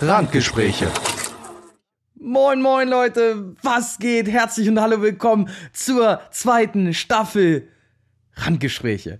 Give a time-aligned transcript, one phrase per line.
[0.00, 0.86] Randgespräche.
[2.14, 3.56] Moin, moin, Leute.
[3.62, 4.28] Was geht?
[4.28, 7.66] Herzlich und hallo willkommen zur zweiten Staffel
[8.34, 9.18] Randgespräche.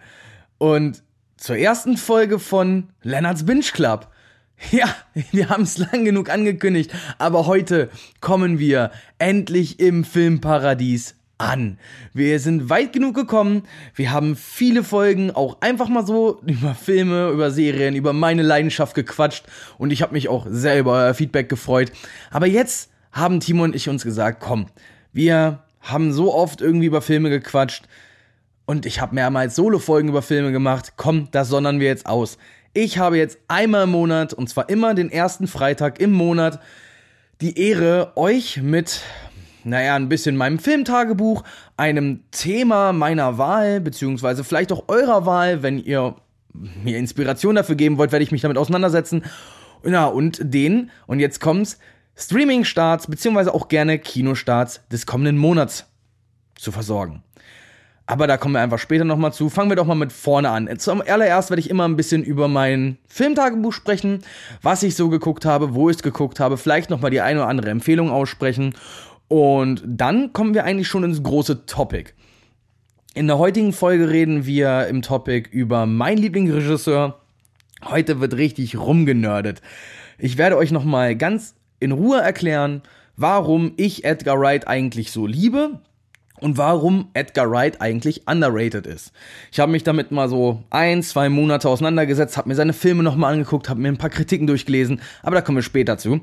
[0.57, 1.03] Und
[1.36, 4.09] zur ersten Folge von Lennarts Binge Club.
[4.72, 4.89] Ja,
[5.30, 7.90] wir haben es lang genug angekündigt, aber heute
[8.21, 11.79] kommen wir endlich im Filmparadies an.
[12.12, 13.62] Wir sind weit genug gekommen.
[13.95, 18.94] Wir haben viele Folgen auch einfach mal so über Filme, über Serien, über meine Leidenschaft
[18.94, 19.44] gequatscht
[19.79, 21.93] und ich habe mich auch sehr über euer Feedback gefreut.
[22.30, 24.66] Aber jetzt haben Timo und ich uns gesagt, komm,
[25.13, 27.85] wir haben so oft irgendwie über Filme gequatscht
[28.66, 30.94] und ich habe mehrmals Solo-Folgen über Filme gemacht.
[30.96, 32.36] Komm, das sondern wir jetzt aus.
[32.75, 36.61] Ich habe jetzt einmal im Monat, und zwar immer den ersten Freitag im Monat,
[37.41, 39.00] die Ehre, euch mit
[39.69, 41.45] naja, ein bisschen meinem Filmtagebuch,
[41.77, 46.17] einem Thema meiner Wahl, beziehungsweise vielleicht auch eurer Wahl, wenn ihr
[46.53, 49.24] mir Inspiration dafür geben wollt, werde ich mich damit auseinandersetzen.
[49.84, 51.78] Ja, und den, und jetzt kommt's,
[52.16, 55.86] Streaming-Starts, beziehungsweise auch gerne Kinostarts des kommenden Monats
[56.56, 57.22] zu versorgen.
[58.11, 59.50] Aber da kommen wir einfach später nochmal zu.
[59.50, 60.66] Fangen wir doch mal mit vorne an.
[60.78, 64.24] Zum allererst werde ich immer ein bisschen über mein Filmtagebuch sprechen,
[64.62, 67.48] was ich so geguckt habe, wo ich es geguckt habe, vielleicht nochmal die eine oder
[67.50, 68.74] andere Empfehlung aussprechen
[69.28, 72.12] und dann kommen wir eigentlich schon ins große Topic.
[73.14, 77.20] In der heutigen Folge reden wir im Topic über meinen Lieblingsregisseur.
[77.84, 79.60] Heute wird richtig rumgenördet.
[80.18, 82.82] Ich werde euch nochmal ganz in Ruhe erklären,
[83.16, 85.80] warum ich Edgar Wright eigentlich so liebe
[86.40, 89.12] und warum Edgar Wright eigentlich underrated ist.
[89.52, 93.32] Ich habe mich damit mal so ein, zwei Monate auseinandergesetzt, habe mir seine Filme nochmal
[93.32, 96.20] angeguckt, habe mir ein paar Kritiken durchgelesen, aber da kommen wir später zu.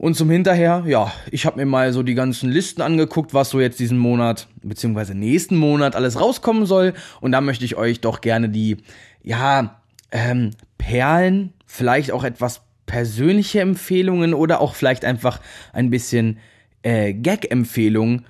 [0.00, 3.60] Und zum Hinterher, ja, ich habe mir mal so die ganzen Listen angeguckt, was so
[3.60, 6.94] jetzt diesen Monat beziehungsweise nächsten Monat alles rauskommen soll.
[7.20, 8.78] Und da möchte ich euch doch gerne die,
[9.22, 15.38] ja, ähm, Perlen, vielleicht auch etwas persönliche Empfehlungen oder auch vielleicht einfach
[15.74, 16.38] ein bisschen
[16.82, 18.24] äh, Gag-Empfehlungen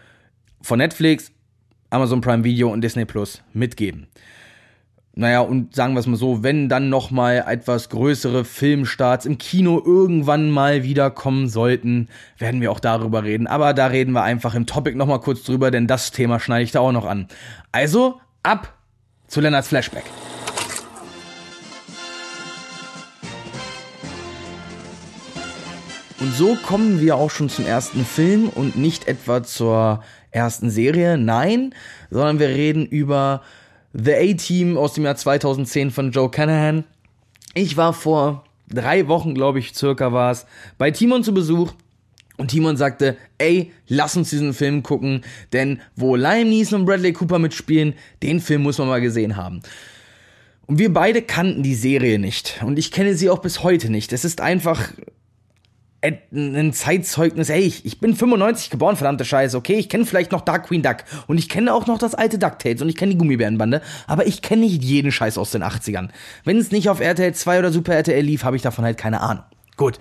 [0.62, 1.30] von Netflix,
[1.88, 4.08] Amazon Prime Video und Disney Plus mitgeben.
[5.20, 9.78] Naja, und sagen wir es mal so, wenn dann nochmal etwas größere Filmstarts im Kino
[9.84, 12.08] irgendwann mal wiederkommen sollten,
[12.38, 13.46] werden wir auch darüber reden.
[13.46, 16.72] Aber da reden wir einfach im Topic nochmal kurz drüber, denn das Thema schneide ich
[16.72, 17.28] da auch noch an.
[17.70, 18.72] Also, ab
[19.26, 20.04] zu Lennarts Flashback.
[26.18, 31.18] Und so kommen wir auch schon zum ersten Film und nicht etwa zur ersten Serie,
[31.18, 31.74] nein,
[32.08, 33.42] sondern wir reden über
[33.92, 36.84] The A-Team aus dem Jahr 2010 von Joe Canahan.
[37.54, 40.46] Ich war vor drei Wochen, glaube ich, circa war es,
[40.78, 41.72] bei Timon zu Besuch.
[42.36, 47.12] Und Timon sagte, ey, lass uns diesen Film gucken, denn wo Liam Neeson und Bradley
[47.12, 49.60] Cooper mitspielen, den Film muss man mal gesehen haben.
[50.66, 52.60] Und wir beide kannten die Serie nicht.
[52.64, 54.12] Und ich kenne sie auch bis heute nicht.
[54.12, 54.92] Es ist einfach
[56.02, 59.74] ein Zeitzeugnis, ey, ich, ich bin 95 geboren, verdammte Scheiße, okay?
[59.74, 62.80] Ich kenne vielleicht noch Dark Queen Duck und ich kenne auch noch das alte DuckTales
[62.80, 66.08] und ich kenne die Gummibärenbande, aber ich kenne nicht jeden Scheiß aus den 80ern.
[66.44, 69.20] Wenn es nicht auf RTL 2 oder Super RTL lief, habe ich davon halt keine
[69.20, 69.44] Ahnung.
[69.76, 69.98] Gut.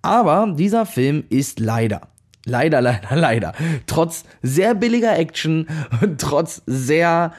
[0.00, 2.08] Aber dieser Film ist leider,
[2.44, 3.52] leider, leider, leider,
[3.86, 5.68] trotz sehr billiger Action
[6.00, 7.32] und trotz sehr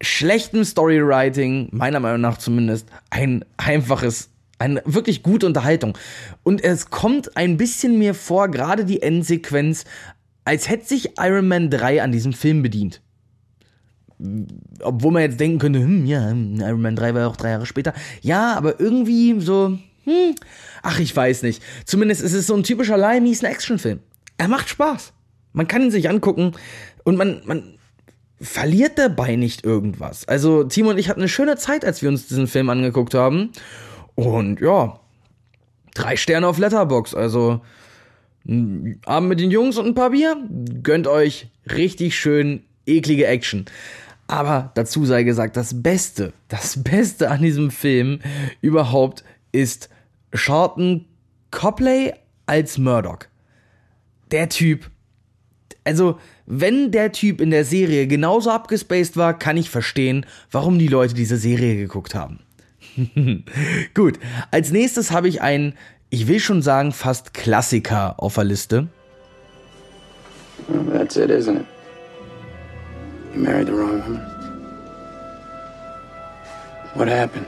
[0.00, 5.96] schlechtem Storywriting, meiner Meinung nach zumindest, ein einfaches eine wirklich gute Unterhaltung.
[6.42, 9.84] Und es kommt ein bisschen mir vor, gerade die Endsequenz,
[10.44, 13.00] als hätte sich Iron Man 3 an diesem Film bedient.
[14.82, 17.66] Obwohl man jetzt denken könnte, hm, ja, Iron Man 3 war ja auch drei Jahre
[17.66, 17.92] später.
[18.20, 20.34] Ja, aber irgendwie so, hm,
[20.82, 21.62] ach, ich weiß nicht.
[21.84, 24.00] Zumindest ist es so ein typischer Liam Neeson Actionfilm.
[24.38, 25.12] Er macht Spaß.
[25.52, 26.52] Man kann ihn sich angucken
[27.04, 27.78] und man, man
[28.40, 30.26] verliert dabei nicht irgendwas.
[30.26, 33.50] Also, Timo und ich hatten eine schöne Zeit, als wir uns diesen Film angeguckt haben.
[34.18, 34.98] Und ja,
[35.94, 37.14] drei Sterne auf Letterbox.
[37.14, 37.60] Also
[38.48, 40.36] Abend mit den Jungs und ein paar Bier.
[40.82, 43.66] Gönnt euch richtig schön eklige Action.
[44.26, 48.18] Aber dazu sei gesagt, das Beste, das Beste an diesem Film
[48.60, 49.22] überhaupt
[49.52, 49.88] ist
[50.34, 51.04] Charlton
[51.52, 52.12] Copley
[52.46, 53.20] als Murdoch.
[54.32, 54.90] Der Typ,
[55.84, 60.88] also wenn der Typ in der Serie genauso abgespaced war, kann ich verstehen, warum die
[60.88, 62.40] Leute diese Serie geguckt haben.
[63.94, 64.18] Gut,
[64.50, 65.74] als nächstes habe ich einen,
[66.10, 68.88] ich will schon sagen, fast Klassiker auf der Liste.
[70.68, 71.66] Well, that's it, isn't it?
[73.34, 74.20] You married the wrong woman.
[76.94, 77.46] What happened?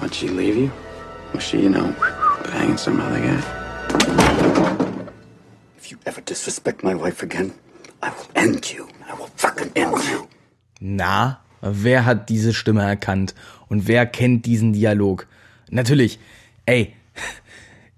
[0.00, 0.70] Why'd she leave you?
[1.32, 1.94] Was she, you know,
[2.50, 3.40] banging some other guy?
[5.78, 7.52] If you ever disrespect my wife again,
[8.02, 8.88] I will end you.
[9.08, 10.26] I will fucking end you.
[10.80, 13.34] Na, Wer hat diese Stimme erkannt
[13.68, 15.28] und wer kennt diesen Dialog?
[15.70, 16.18] Natürlich,
[16.66, 16.92] ey,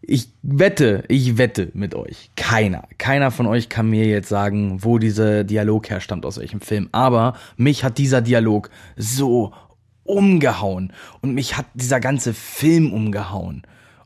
[0.02, 2.30] ich wette, ich wette mit euch.
[2.36, 6.90] Keiner, keiner von euch kann mir jetzt sagen, wo dieser Dialog herstammt, aus welchem Film.
[6.92, 9.52] Aber mich hat dieser Dialog so
[10.04, 10.92] umgehauen.
[11.22, 13.62] Und mich hat dieser ganze Film umgehauen.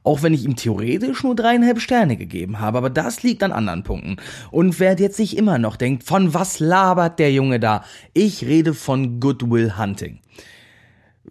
[0.08, 3.82] Auch wenn ich ihm theoretisch nur dreieinhalb Sterne gegeben habe, aber das liegt an anderen
[3.82, 4.16] Punkten.
[4.50, 7.84] Und wer jetzt sich immer noch denkt, von was labert der Junge da?
[8.14, 10.20] Ich rede von Goodwill Hunting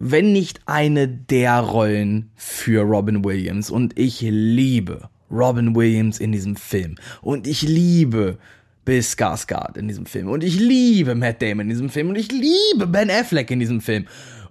[0.00, 3.68] wenn nicht eine der Rollen für Robin Williams.
[3.68, 6.94] Und ich liebe Robin Williams in diesem Film.
[7.20, 8.38] Und ich liebe
[8.84, 10.28] Bill Skarsgård in diesem Film.
[10.28, 12.10] Und ich liebe Matt Damon in diesem Film.
[12.10, 14.06] Und ich liebe Ben Affleck in diesem Film.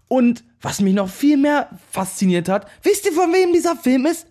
[0.08, 4.28] Und was mich noch viel mehr fasziniert hat, wisst ihr, von wem dieser Film ist?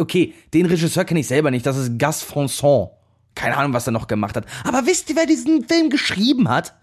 [0.00, 1.66] Okay, den Regisseur kenne ich selber nicht.
[1.66, 2.90] Das ist Gus Françon.
[3.34, 4.46] Keine Ahnung, was er noch gemacht hat.
[4.64, 6.74] Aber wisst ihr, wer diesen Film geschrieben hat?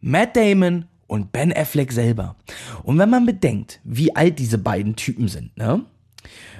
[0.00, 2.36] Matt Damon und Ben Affleck selber.
[2.82, 5.84] Und wenn man bedenkt, wie alt diese beiden Typen sind, ne?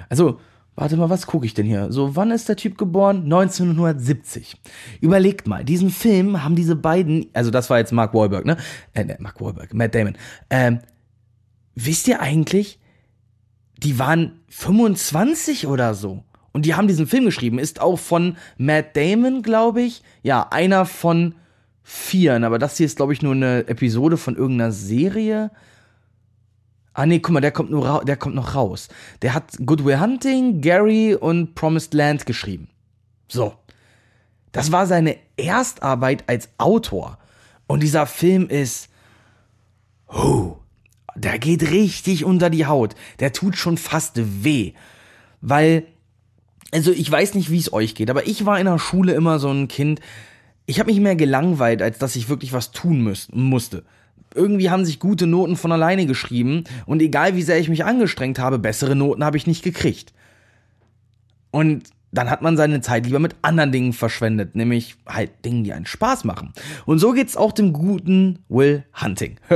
[0.09, 0.39] Also,
[0.77, 1.91] warte mal, was gucke ich denn hier?
[1.91, 3.23] So, wann ist der Typ geboren?
[3.23, 4.55] 1970.
[5.01, 8.57] Überlegt mal, diesen Film haben diese beiden, also das war jetzt Mark Wahlberg, ne?
[8.93, 10.15] Äh, ne, Mark Wahlberg, Matt Damon.
[10.51, 10.79] Ähm,
[11.73, 12.79] wisst ihr eigentlich,
[13.77, 16.23] die waren 25 oder so.
[16.53, 20.03] Und die haben diesen Film geschrieben, ist auch von Matt Damon, glaube ich.
[20.21, 21.33] Ja, einer von
[21.81, 25.51] vieren, aber das hier ist, glaube ich, nur eine Episode von irgendeiner Serie.
[26.97, 28.89] Ah nee, guck mal, der kommt, nur der kommt noch raus.
[29.21, 32.69] Der hat Goodwill Hunting, Gary und Promised Land geschrieben.
[33.27, 33.53] So.
[34.51, 37.19] Das war seine Erstarbeit als Autor.
[37.67, 38.89] Und dieser Film ist.
[40.07, 40.55] Huh,
[41.15, 42.95] der geht richtig unter die Haut.
[43.19, 44.73] Der tut schon fast weh.
[45.39, 45.85] Weil.
[46.71, 49.37] Also ich weiß nicht, wie es euch geht, aber ich war in der Schule immer
[49.37, 50.01] so ein Kind,
[50.65, 53.83] ich habe mich mehr gelangweilt, als dass ich wirklich was tun müß, musste.
[54.37, 58.39] Irgendwie haben sich gute Noten von alleine geschrieben und egal wie sehr ich mich angestrengt
[58.39, 60.13] habe, bessere Noten habe ich nicht gekriegt.
[61.51, 65.73] Und dann hat man seine Zeit lieber mit anderen Dingen verschwendet, nämlich halt Dingen, die
[65.73, 66.53] einen Spaß machen.
[66.85, 69.37] Und so geht's auch dem guten Will Hunting.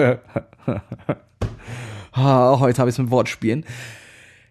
[2.13, 3.65] Heute habe ich es mit Wortspielen.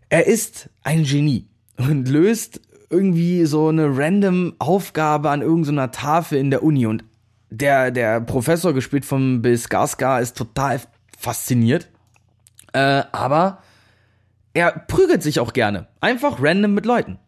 [0.09, 1.47] Er ist ein Genie
[1.77, 7.05] und löst irgendwie so eine random Aufgabe an irgendeiner Tafel in der Uni und
[7.50, 10.81] der, der Professor, gespielt von Bill Skarsgård, ist total
[11.19, 11.88] fasziniert.
[12.73, 13.62] Äh, aber
[14.55, 15.88] er prügelt sich auch gerne.
[16.00, 17.19] Einfach random mit Leuten.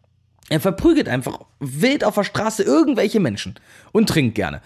[0.49, 3.55] Er verprügelt einfach wild auf der Straße irgendwelche Menschen
[3.91, 4.61] und trinkt gerne.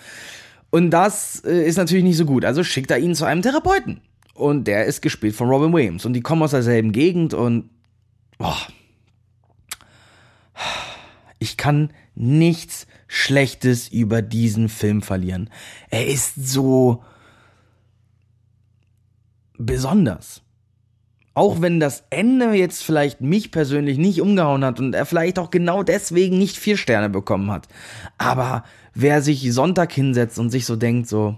[0.70, 2.46] Und das äh, ist natürlich nicht so gut.
[2.46, 4.02] Also schickt er ihn zu einem Therapeuten.
[4.34, 6.06] Und der ist gespielt von Robin Williams.
[6.06, 7.70] Und die kommen aus derselben Gegend und
[8.38, 8.58] boah,
[11.40, 15.50] ich kann nichts Schlechtes über diesen Film verlieren.
[15.90, 17.04] Er ist so
[19.58, 20.42] besonders.
[21.34, 25.52] Auch wenn das Ende jetzt vielleicht mich persönlich nicht umgehauen hat und er vielleicht auch
[25.52, 27.68] genau deswegen nicht vier Sterne bekommen hat.
[28.18, 28.64] Aber
[28.96, 31.38] wer sich Sonntag hinsetzt und sich so denkt, so,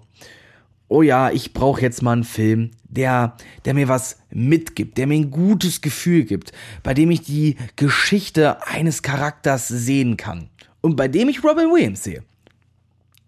[0.90, 5.16] oh ja, ich brauche jetzt mal einen Film, der, der mir was mitgibt, der mir
[5.16, 6.52] ein gutes Gefühl gibt,
[6.84, 10.50] bei dem ich die Geschichte eines Charakters sehen kann
[10.82, 12.24] und bei dem ich Robin Williams sehe.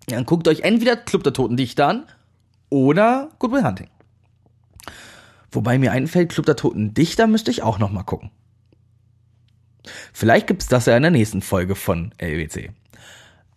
[0.08, 2.06] Dann guckt euch entweder Club der Toten Dichter an
[2.70, 3.90] oder Good Will Hunting.
[5.52, 8.32] Wobei mir einfällt, Club der Toten Dichter müsste ich auch noch mal gucken.
[10.14, 12.72] Vielleicht gibt's das ja in der nächsten Folge von LWC.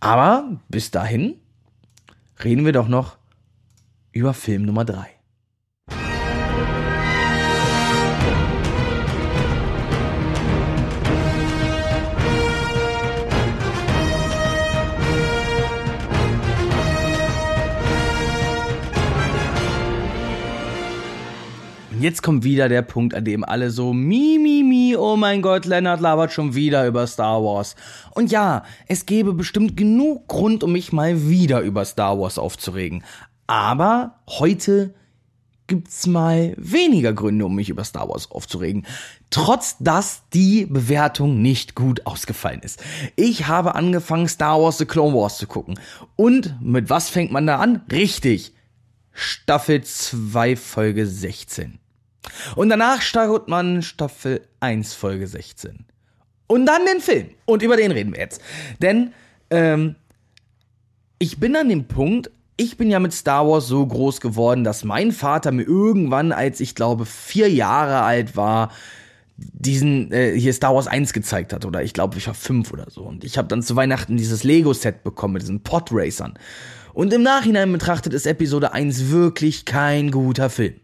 [0.00, 1.36] Aber bis dahin
[2.42, 3.16] reden wir doch noch
[4.14, 5.14] über Film Nummer 3.
[22.04, 25.64] jetzt kommt wieder der Punkt, an dem alle so, mi, mi, mi, oh mein Gott,
[25.64, 27.76] Leonard labert schon wieder über Star Wars.
[28.10, 33.02] Und ja, es gäbe bestimmt genug Grund, um mich mal wieder über Star Wars aufzuregen.
[33.46, 34.94] Aber heute
[35.66, 38.86] gibt's mal weniger Gründe, um mich über Star Wars aufzuregen.
[39.30, 42.82] Trotz dass die Bewertung nicht gut ausgefallen ist.
[43.16, 45.78] Ich habe angefangen, Star Wars The Clone Wars zu gucken.
[46.16, 47.82] Und mit was fängt man da an?
[47.90, 48.52] Richtig.
[49.12, 51.78] Staffel 2, Folge 16.
[52.56, 55.86] Und danach startet man Staffel 1, Folge 16.
[56.46, 57.30] Und dann den Film.
[57.44, 58.40] Und über den reden wir jetzt.
[58.80, 59.12] Denn
[59.50, 59.96] ähm,
[61.18, 64.84] ich bin an dem Punkt, ich bin ja mit Star Wars so groß geworden, dass
[64.84, 68.70] mein Vater mir irgendwann, als ich glaube vier Jahre alt war,
[69.36, 71.64] diesen äh, hier Star Wars 1 gezeigt hat.
[71.64, 73.02] Oder ich glaube ich war fünf oder so.
[73.02, 76.34] Und ich habe dann zu Weihnachten dieses Lego Set bekommen mit diesen Pod Racern
[76.94, 80.74] und im Nachhinein betrachtet ist Episode 1 wirklich kein guter Film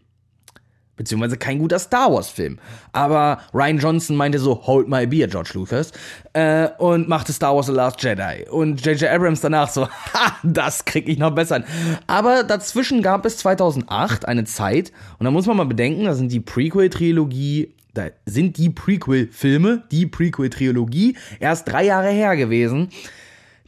[0.97, 2.59] beziehungsweise kein guter Star Wars-Film.
[2.91, 5.91] Aber Ryan Johnson meinte so, hold my beer, George Lucas,
[6.33, 8.47] äh, und machte Star Wars The Last Jedi.
[8.49, 9.09] Und J.J.
[9.09, 11.63] Abrams danach so, ha, das krieg ich noch besser.
[12.07, 16.31] Aber dazwischen gab es 2008 eine Zeit, und da muss man mal bedenken, da sind
[16.31, 22.89] die Prequel-Trilogie da sind die Prequel-Filme, die Prequel-Trilogie erst drei Jahre her gewesen.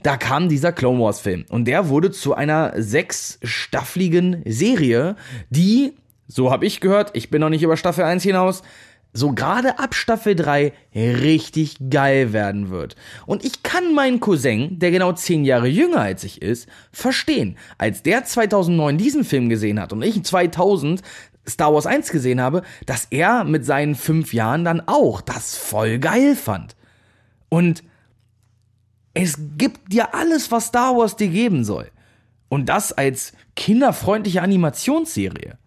[0.01, 5.15] Da kam dieser Clone Wars-Film und der wurde zu einer sechsstaffligen Serie,
[5.50, 5.94] die
[6.27, 8.63] so habe ich gehört, ich bin noch nicht über Staffel 1 hinaus,
[9.13, 12.96] so gerade ab Staffel 3 richtig geil werden wird.
[13.27, 17.58] Und ich kann meinen Cousin, der genau 10 Jahre jünger als ich ist, verstehen.
[17.77, 21.01] Als der 2009 diesen Film gesehen hat und ich 2000
[21.48, 26.00] Star Wars 1 gesehen habe, dass er mit seinen 5 Jahren dann auch das voll
[26.00, 26.75] geil fand.
[27.50, 27.84] Und
[29.13, 31.92] es gibt dir alles, was Star Wars dir geben soll.
[32.50, 35.58] Und das als kinderfreundliche Animationsserie.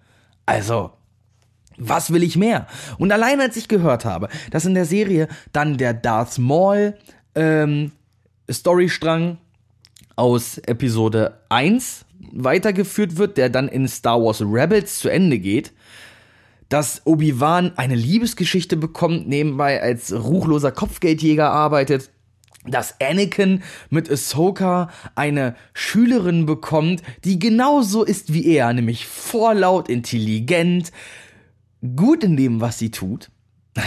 [0.46, 0.92] Also,
[1.76, 2.66] was will ich mehr?
[2.98, 6.96] Und allein als ich gehört habe, dass in der Serie dann der Darth Maul
[7.34, 7.92] ähm,
[8.50, 9.38] Storystrang
[10.14, 15.72] aus Episode 1 weitergeführt wird, der dann in Star Wars Rebels zu Ende geht,
[16.68, 22.10] dass Obi-Wan eine Liebesgeschichte bekommt, nebenbei als ruchloser Kopfgeldjäger arbeitet,
[22.68, 30.92] dass Anakin mit Ahsoka eine Schülerin bekommt, die genauso ist wie er, nämlich vorlaut, intelligent,
[31.94, 33.30] gut in dem, was sie tut.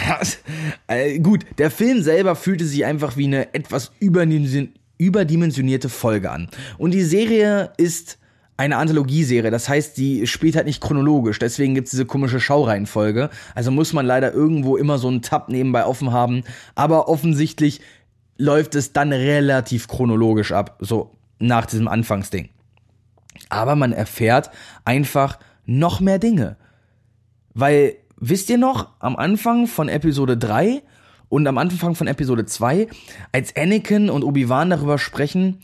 [0.86, 6.48] äh, gut, der Film selber fühlte sich einfach wie eine etwas überdimensionierte Folge an.
[6.78, 8.18] Und die Serie ist
[8.56, 13.30] eine Anthologieserie, das heißt, die spielt halt nicht chronologisch, deswegen gibt es diese komische Schaureihenfolge.
[13.54, 16.42] Also muss man leider irgendwo immer so einen Tab nebenbei offen haben.
[16.74, 17.80] Aber offensichtlich
[18.40, 22.48] läuft es dann relativ chronologisch ab, so nach diesem Anfangsding.
[23.48, 24.50] Aber man erfährt
[24.84, 26.56] einfach noch mehr Dinge.
[27.54, 30.82] Weil, wisst ihr noch, am Anfang von Episode 3
[31.28, 32.88] und am Anfang von Episode 2,
[33.32, 35.58] als Anakin und Obi-Wan darüber sprechen,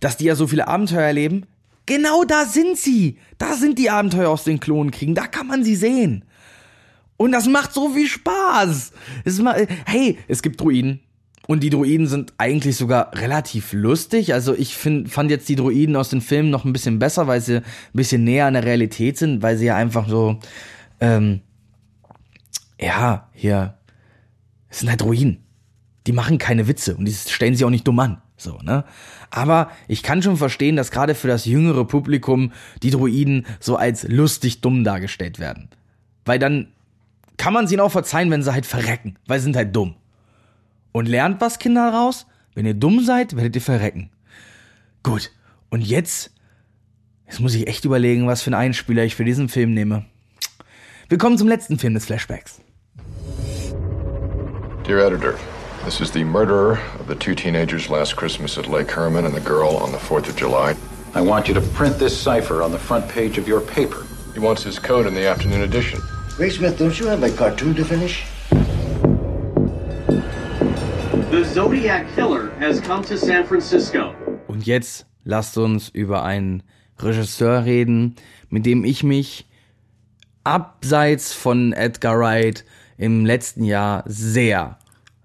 [0.00, 1.46] dass die ja so viele Abenteuer erleben,
[1.86, 3.18] genau da sind sie.
[3.38, 6.24] Da sind die Abenteuer aus den Klonenkriegen, da kann man sie sehen.
[7.16, 8.92] Und das macht so viel Spaß.
[9.24, 9.42] Es
[9.86, 11.00] hey, es gibt Druiden,
[11.48, 14.34] und die Druiden sind eigentlich sogar relativ lustig.
[14.34, 17.40] Also ich find, fand jetzt die Druiden aus den Filmen noch ein bisschen besser, weil
[17.40, 17.64] sie ein
[17.94, 20.38] bisschen näher an der Realität sind, weil sie ja einfach so,
[21.00, 21.40] ähm,
[22.78, 23.78] ja, hier,
[24.68, 25.38] es sind halt Druiden.
[26.06, 28.20] Die machen keine Witze und die stellen sie auch nicht dumm an.
[28.36, 28.84] So, ne?
[29.30, 32.52] Aber ich kann schon verstehen, dass gerade für das jüngere Publikum
[32.82, 35.70] die Druiden so als lustig dumm dargestellt werden.
[36.26, 36.68] Weil dann
[37.38, 39.94] kann man sie ihnen auch verzeihen, wenn sie halt verrecken, weil sie sind halt dumm.
[40.98, 42.26] Und lernt was, Kinder, raus?
[42.56, 44.10] Wenn ihr dumm seid, werdet ihr verrecken.
[45.04, 45.30] Gut.
[45.70, 46.32] Und jetzt?
[47.24, 50.06] Jetzt muss ich echt überlegen, was für einen Einspieler ich für diesen Film nehme.
[51.08, 52.60] Wir kommen zum letzten Film des Flashbacks.
[54.88, 55.34] Dear Editor,
[55.84, 59.40] this is the murderer of the two teenagers last Christmas at Lake Herman and the
[59.40, 60.74] girl on the 4th of July.
[61.14, 64.04] I want you to print this cipher on the front page of your paper.
[64.34, 66.00] He wants his code in the afternoon edition.
[66.40, 68.24] Ray Smith, don't you have my cartoon to finish?
[71.30, 74.14] The Zodiac Killer has come to San Francisco.
[74.46, 76.62] Und jetzt lasst uns über einen
[76.98, 78.16] Regisseur reden,
[78.48, 79.46] mit dem ich mich
[80.42, 82.64] abseits von Edgar Wright
[82.96, 84.78] im letzten Jahr sehr,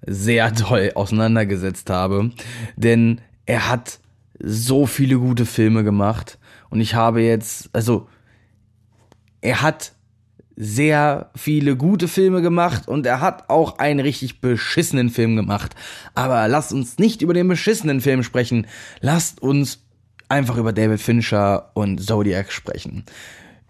[0.05, 2.31] sehr toll auseinandergesetzt habe.
[2.75, 4.00] Denn er hat
[4.39, 6.38] so viele gute Filme gemacht.
[6.69, 8.10] Und ich habe jetzt, also,
[9.39, 9.93] er hat
[10.55, 15.75] sehr viele gute Filme gemacht und er hat auch einen richtig beschissenen Film gemacht.
[16.13, 18.67] Aber lasst uns nicht über den beschissenen Film sprechen.
[19.01, 19.83] Lasst uns
[20.29, 23.03] einfach über David Fincher und Zodiac sprechen.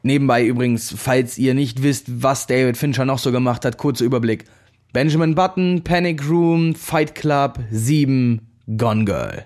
[0.01, 4.45] Nebenbei übrigens, falls ihr nicht wisst, was David Fincher noch so gemacht hat, kurzer Überblick.
[4.91, 8.41] Benjamin Button, Panic Room, Fight Club, 7,
[8.77, 9.45] Gone Girl.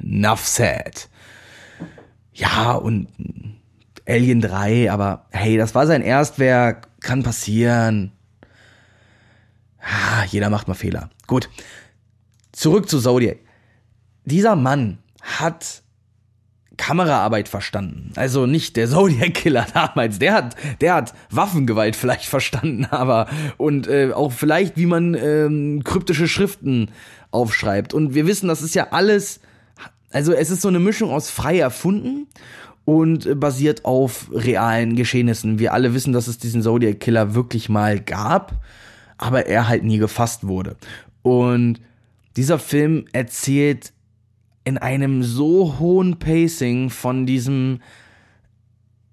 [0.00, 1.08] Nuff said.
[2.32, 3.08] Ja, und
[4.08, 8.12] Alien 3, aber hey, das war sein Erstwerk, kann passieren.
[9.80, 11.10] Ah, jeder macht mal Fehler.
[11.26, 11.48] Gut.
[12.52, 13.38] Zurück zu Zodiac.
[14.24, 15.82] Dieser Mann hat
[16.76, 18.12] Kameraarbeit verstanden.
[18.16, 20.18] Also nicht der Zodiac Killer damals.
[20.18, 25.82] Der hat, der hat Waffengewalt vielleicht verstanden, aber und äh, auch vielleicht, wie man ähm,
[25.84, 26.90] kryptische Schriften
[27.30, 27.94] aufschreibt.
[27.94, 29.40] Und wir wissen, das ist ja alles.
[30.12, 32.28] Also es ist so eine Mischung aus frei erfunden
[32.86, 35.58] und basiert auf realen Geschehnissen.
[35.58, 38.64] Wir alle wissen, dass es diesen Zodiac Killer wirklich mal gab,
[39.18, 40.76] aber er halt nie gefasst wurde.
[41.22, 41.80] Und
[42.36, 43.92] dieser Film erzählt
[44.64, 47.80] in einem so hohen Pacing von diesem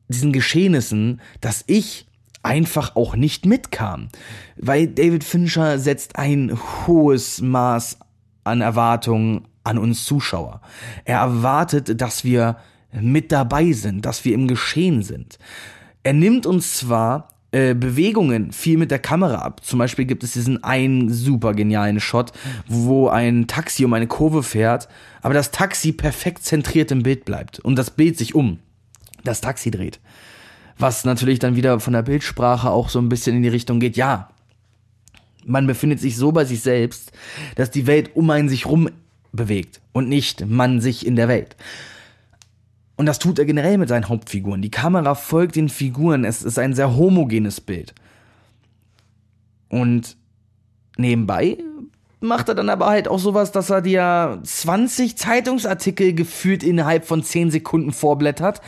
[0.08, 2.06] diesen Geschehnissen, dass ich
[2.44, 4.10] einfach auch nicht mitkam.
[4.58, 7.98] Weil David Fincher setzt ein hohes Maß
[8.44, 10.62] an Erwartungen an uns Zuschauer.
[11.06, 12.58] Er erwartet, dass wir
[13.00, 15.40] mit dabei sind, dass wir im Geschehen sind.
[16.04, 19.64] Er nimmt uns zwar äh, Bewegungen viel mit der Kamera ab.
[19.64, 22.32] Zum Beispiel gibt es diesen einen super genialen Shot,
[22.68, 24.88] wo ein Taxi um eine Kurve fährt,
[25.22, 28.58] aber das Taxi perfekt zentriert im Bild bleibt und das Bild sich um
[29.24, 30.00] das Taxi dreht.
[30.80, 33.96] Was natürlich dann wieder von der Bildsprache auch so ein bisschen in die Richtung geht,
[33.98, 34.30] ja,
[35.46, 37.12] man befindet sich so bei sich selbst,
[37.56, 38.90] dass die Welt um einen sich rum
[39.32, 41.56] bewegt und nicht man sich in der Welt.
[43.04, 44.62] Und das tut er generell mit seinen Hauptfiguren.
[44.62, 46.24] Die Kamera folgt den Figuren.
[46.24, 47.94] Es ist ein sehr homogenes Bild.
[49.68, 50.16] Und
[50.96, 51.58] nebenbei
[52.22, 57.22] macht er dann aber halt auch sowas, dass er dir 20 Zeitungsartikel gefühlt innerhalb von
[57.22, 58.62] 10 Sekunden vorblättert,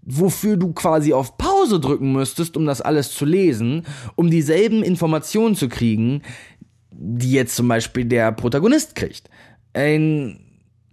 [0.00, 3.82] wofür du quasi auf Pause drücken müsstest, um das alles zu lesen,
[4.14, 6.22] um dieselben Informationen zu kriegen,
[6.90, 9.28] die jetzt zum Beispiel der Protagonist kriegt.
[9.74, 10.45] Ein,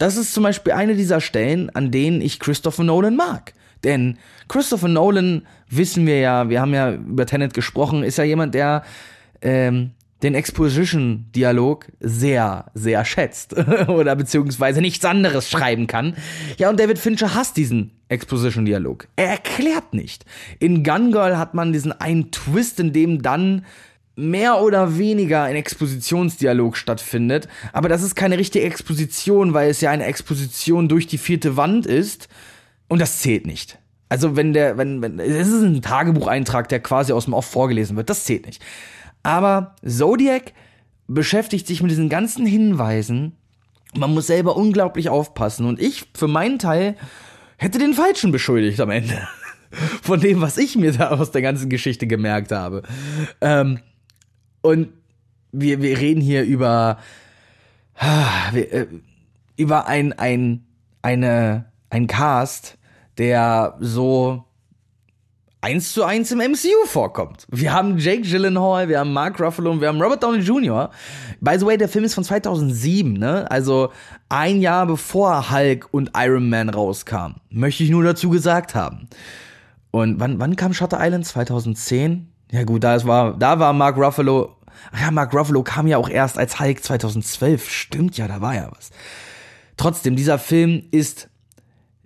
[0.03, 3.53] das ist zum Beispiel eine dieser Stellen, an denen ich Christopher Nolan mag.
[3.85, 4.17] Denn
[4.49, 8.83] Christopher Nolan, wissen wir ja, wir haben ja über Tenet gesprochen, ist ja jemand, der
[9.41, 9.91] ähm,
[10.21, 13.55] den Exposition-Dialog sehr, sehr schätzt.
[13.87, 16.17] Oder beziehungsweise nichts anderes schreiben kann.
[16.57, 19.07] Ja, und David Fincher hasst diesen Exposition-Dialog.
[19.15, 20.25] Er erklärt nicht.
[20.59, 23.63] In Gun Girl hat man diesen einen Twist, in dem dann
[24.15, 27.47] mehr oder weniger ein Expositionsdialog stattfindet.
[27.71, 31.85] Aber das ist keine richtige Exposition, weil es ja eine Exposition durch die vierte Wand
[31.85, 32.27] ist.
[32.87, 33.79] Und das zählt nicht.
[34.09, 37.97] Also wenn der, wenn, wenn, es ist ein Tagebucheintrag, der quasi aus dem Off vorgelesen
[37.97, 38.63] wird, das zählt nicht.
[39.23, 40.53] Aber Zodiac
[41.07, 43.35] beschäftigt sich mit diesen ganzen Hinweisen.
[43.95, 45.65] Man muss selber unglaublich aufpassen.
[45.65, 46.95] Und ich, für meinen Teil,
[47.57, 49.27] hätte den Falschen beschuldigt am Ende.
[50.03, 52.83] Von dem, was ich mir da aus der ganzen Geschichte gemerkt habe.
[53.41, 53.79] Ähm,
[54.63, 54.89] und
[55.51, 56.97] wir, wir reden hier über,
[57.99, 58.85] äh,
[59.55, 60.65] über ein, ein,
[61.01, 62.77] eine, ein Cast,
[63.17, 64.45] der so
[65.61, 67.45] eins zu eins im MCU vorkommt.
[67.51, 70.89] Wir haben Jake Gyllenhaal, wir haben Mark Ruffalo und wir haben Robert Downey Jr.
[71.39, 73.49] By the way, der Film ist von 2007, ne?
[73.51, 73.91] Also
[74.29, 77.37] ein Jahr bevor Hulk und Iron Man rauskamen.
[77.49, 79.07] Möchte ich nur dazu gesagt haben.
[79.91, 81.25] Und wann, wann kam Shutter Island?
[81.25, 82.32] 2010?
[82.51, 84.55] Ja gut, da war, da war Mark Ruffalo.
[84.91, 87.69] Ach ja, Mark Ruffalo kam ja auch erst als Hulk 2012.
[87.69, 88.91] Stimmt ja, da war ja was.
[89.77, 91.29] Trotzdem, dieser Film ist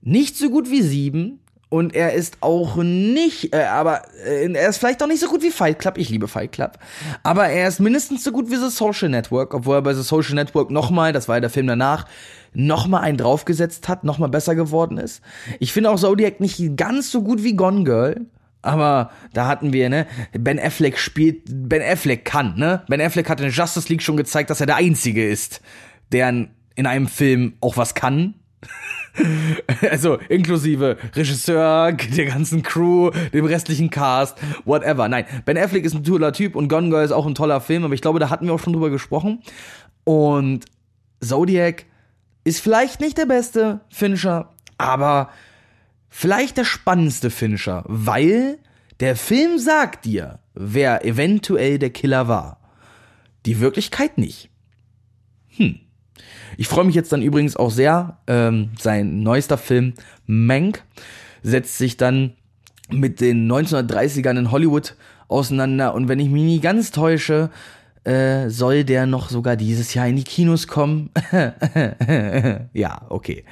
[0.02, 4.78] nicht so gut wie sieben, und er ist auch nicht, äh, aber äh, er ist
[4.78, 5.98] vielleicht auch nicht so gut wie Fight Club.
[5.98, 6.80] Ich liebe Fight Club.
[7.24, 10.36] Aber er ist mindestens so gut wie The Social Network, obwohl er bei The Social
[10.36, 12.06] Network nochmal, das war ja der Film danach,
[12.54, 15.22] nochmal einen draufgesetzt hat, nochmal besser geworden ist.
[15.60, 18.26] Ich finde auch Zodiac nicht ganz so gut wie Gone Girl.
[18.62, 22.84] Aber da hatten wir, ne, Ben Affleck spielt, Ben Affleck kann, ne?
[22.88, 25.62] Ben Affleck hat in Justice League schon gezeigt, dass er der Einzige ist,
[26.12, 28.36] der in einem Film auch was kann.
[29.90, 35.10] Also inklusive Regisseur, der ganzen Crew, dem restlichen Cast, whatever.
[35.10, 37.84] Nein, Ben Affleck ist ein toller Typ und Gone Girl ist auch ein toller Film,
[37.84, 39.42] aber ich glaube, da hatten wir auch schon drüber gesprochen.
[40.04, 40.66] Und
[41.20, 41.86] Zodiac
[42.44, 45.30] ist vielleicht nicht der beste Finisher, aber
[46.10, 48.60] vielleicht der spannendste Finisher, weil
[49.00, 52.60] der Film sagt dir, wer eventuell der Killer war.
[53.46, 54.50] Die Wirklichkeit nicht.
[55.56, 55.80] Hm.
[56.58, 58.20] Ich freue mich jetzt dann übrigens auch sehr.
[58.28, 59.94] Ähm, sein neuester Film
[60.26, 60.84] Mank
[61.44, 62.34] setzt sich dann
[62.90, 64.96] mit den 1930ern in Hollywood
[65.28, 67.50] auseinander und wenn ich mich nie ganz täusche,
[68.08, 71.10] äh, soll der noch sogar dieses Jahr in die Kinos kommen.
[72.74, 73.44] ja, okay.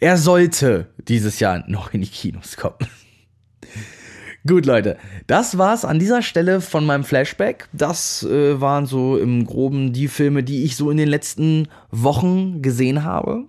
[0.00, 2.76] Er sollte dieses Jahr noch in die Kinos kommen.
[4.46, 4.96] Gut, Leute,
[5.28, 7.68] das war's an dieser Stelle von meinem Flashback.
[7.72, 12.60] Das äh, waren so im Groben die Filme, die ich so in den letzten Wochen
[12.60, 13.44] gesehen habe.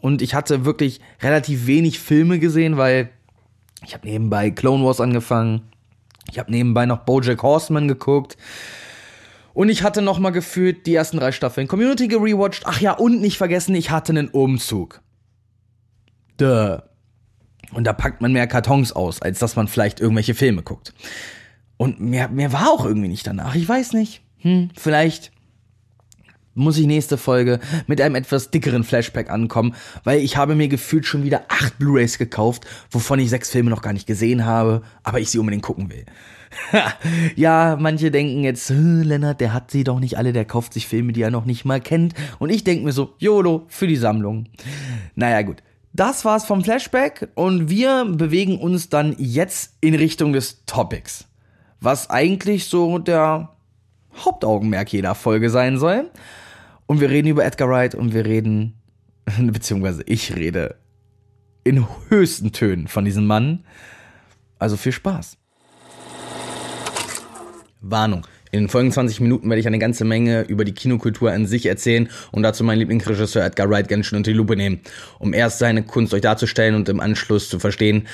[0.00, 3.10] Und ich hatte wirklich relativ wenig Filme gesehen, weil
[3.86, 5.62] ich habe nebenbei Clone Wars angefangen.
[6.28, 8.36] Ich habe nebenbei noch BoJack Horseman geguckt.
[9.54, 12.64] Und ich hatte noch mal gefühlt die ersten drei Staffeln Community gerewatcht.
[12.66, 15.00] Ach ja, und nicht vergessen, ich hatte einen Umzug.
[16.36, 16.78] Duh.
[17.72, 20.92] Und da packt man mehr Kartons aus, als dass man vielleicht irgendwelche Filme guckt.
[21.76, 23.54] Und mir, mir war auch irgendwie nicht danach.
[23.54, 24.22] Ich weiß nicht.
[24.38, 25.32] Hm, vielleicht
[26.54, 31.06] muss ich nächste Folge mit einem etwas dickeren Flashback ankommen, weil ich habe mir gefühlt
[31.06, 35.20] schon wieder acht Blu-rays gekauft, wovon ich sechs Filme noch gar nicht gesehen habe, aber
[35.20, 36.06] ich sie unbedingt gucken will.
[37.36, 41.12] ja, manche denken jetzt, Lennart, der hat sie doch nicht alle, der kauft sich Filme,
[41.12, 42.14] die er noch nicht mal kennt.
[42.38, 44.46] Und ich denke mir so, YOLO, für die Sammlung.
[45.14, 45.62] Naja, gut.
[45.92, 51.26] Das war's vom Flashback und wir bewegen uns dann jetzt in Richtung des Topics.
[51.80, 53.50] was eigentlich so der
[54.16, 56.10] Hauptaugenmerk jeder Folge sein soll.
[56.86, 58.74] Und wir reden über Edgar Wright und wir reden,
[59.38, 60.76] beziehungsweise ich rede
[61.62, 63.64] in höchsten Tönen von diesem Mann.
[64.58, 65.36] Also viel Spaß.
[67.90, 68.26] Warnung.
[68.50, 71.66] In den folgenden 20 Minuten werde ich eine ganze Menge über die Kinokultur an sich
[71.66, 74.80] erzählen und dazu meinen Lieblingsregisseur Edgar Wright ganz schön unter die Lupe nehmen,
[75.18, 78.06] um erst seine Kunst euch darzustellen und im Anschluss zu verstehen,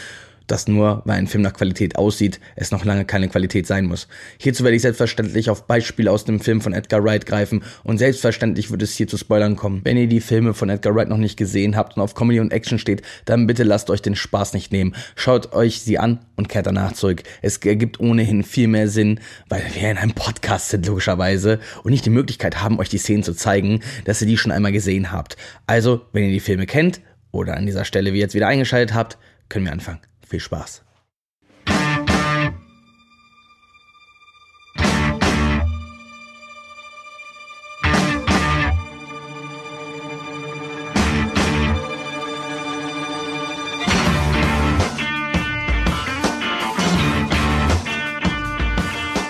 [0.50, 4.08] dass nur, weil ein Film nach Qualität aussieht, es noch lange keine Qualität sein muss.
[4.38, 8.70] Hierzu werde ich selbstverständlich auf Beispiele aus dem Film von Edgar Wright greifen und selbstverständlich
[8.70, 9.80] wird es hier zu Spoilern kommen.
[9.84, 12.52] Wenn ihr die Filme von Edgar Wright noch nicht gesehen habt und auf Comedy und
[12.52, 14.94] Action steht, dann bitte lasst euch den Spaß nicht nehmen.
[15.14, 17.22] Schaut euch sie an und kehrt danach zurück.
[17.42, 22.06] Es ergibt ohnehin viel mehr Sinn, weil wir in einem Podcast sind logischerweise und nicht
[22.06, 25.36] die Möglichkeit haben, euch die Szenen zu zeigen, dass ihr die schon einmal gesehen habt.
[25.66, 29.18] Also, wenn ihr die Filme kennt oder an dieser Stelle wie jetzt wieder eingeschaltet habt,
[29.48, 30.10] können wir anfangen.
[30.31, 30.83] Viel Spaß.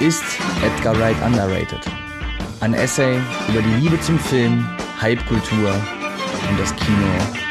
[0.00, 0.22] Ist
[0.62, 1.80] Edgar Wright underrated?
[2.60, 4.68] Ein Essay über die Liebe zum Film,
[5.00, 5.72] Hypekultur
[6.50, 7.06] und das Kino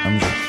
[0.06, 0.49] an sich.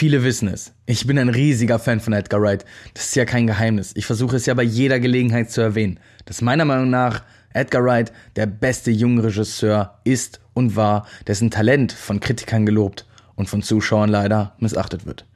[0.00, 0.72] Viele wissen es.
[0.86, 2.64] Ich bin ein riesiger Fan von Edgar Wright.
[2.94, 3.92] Das ist ja kein Geheimnis.
[3.96, 8.10] Ich versuche es ja bei jeder Gelegenheit zu erwähnen, dass meiner Meinung nach Edgar Wright
[8.34, 14.08] der beste junge Regisseur ist und war, dessen Talent von Kritikern gelobt und von Zuschauern
[14.08, 15.26] leider missachtet wird.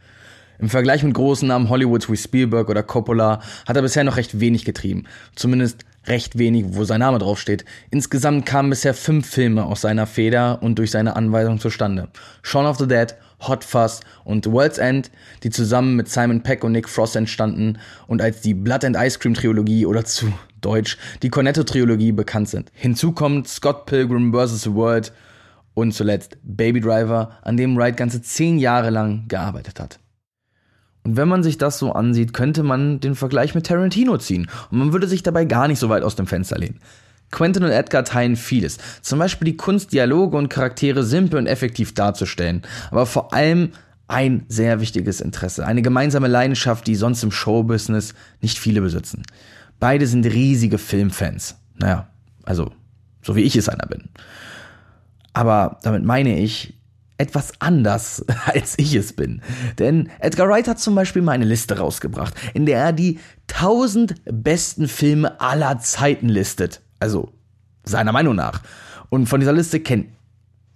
[0.59, 4.41] Im Vergleich mit großen Namen Hollywoods wie Spielberg oder Coppola hat er bisher noch recht
[4.41, 5.05] wenig getrieben.
[5.35, 7.67] Zumindest recht wenig, wo sein Name draufsteht.
[7.91, 12.09] Insgesamt kamen bisher fünf Filme aus seiner Feder und durch seine Anweisung zustande.
[12.43, 15.11] Shaun of the Dead, Hot Fuzz und World's End,
[15.43, 19.19] die zusammen mit Simon Peck und Nick Frost entstanden und als die Blood and Ice
[19.19, 22.71] Cream Trilogie oder zu Deutsch die Cornetto Trilogie bekannt sind.
[22.73, 24.63] Hinzu kommt Scott Pilgrim vs.
[24.63, 25.13] The World
[25.75, 29.99] und zuletzt Baby Driver, an dem Wright ganze zehn Jahre lang gearbeitet hat.
[31.03, 34.79] Und wenn man sich das so ansieht, könnte man den Vergleich mit Tarantino ziehen und
[34.79, 36.81] man würde sich dabei gar nicht so weit aus dem Fenster lehnen.
[37.35, 38.79] Quentin und Edgar teilen vieles.
[39.03, 42.63] Zum Beispiel die Kunst, Dialoge und Charaktere simpel und effektiv darzustellen.
[42.91, 43.73] Aber vor allem
[44.07, 45.67] ein sehr wichtiges Interesse.
[45.67, 49.23] Eine gemeinsame Leidenschaft, die sonst im Showbusiness nicht viele besitzen.
[49.81, 51.57] Beide sind riesige Filmfans.
[51.77, 52.09] Naja,
[52.45, 52.71] also,
[53.23, 54.05] so wie ich es einer bin.
[55.33, 56.75] Aber damit meine ich,
[57.19, 59.43] etwas anders, als ich es bin.
[59.79, 63.19] Denn Edgar Wright hat zum Beispiel mal eine Liste rausgebracht, in der er die
[63.53, 66.81] 1000 besten Filme aller Zeiten listet.
[67.05, 67.35] Also
[67.85, 68.63] seiner Meinung nach.
[69.11, 70.07] Und von dieser Liste kenne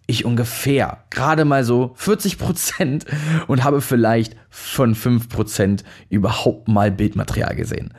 [0.07, 3.07] ich ungefähr gerade mal so 40 Prozent
[3.47, 7.95] und habe vielleicht von 5 Prozent überhaupt mal Bildmaterial gesehen.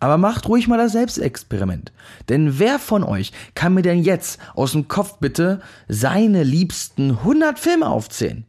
[0.00, 1.92] Aber macht ruhig mal das Selbstexperiment.
[2.30, 7.58] Denn wer von euch kann mir denn jetzt aus dem Kopf bitte seine liebsten 100
[7.58, 8.46] Filme aufzählen?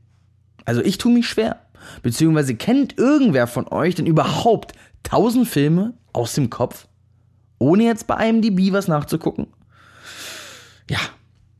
[0.63, 1.59] Also ich tue mich schwer.
[2.03, 4.71] Beziehungsweise kennt irgendwer von euch denn überhaupt
[5.03, 6.87] 1000 Filme aus dem Kopf?
[7.63, 9.47] Ohne jetzt bei IMDb was nachzugucken?
[10.89, 10.99] Ja,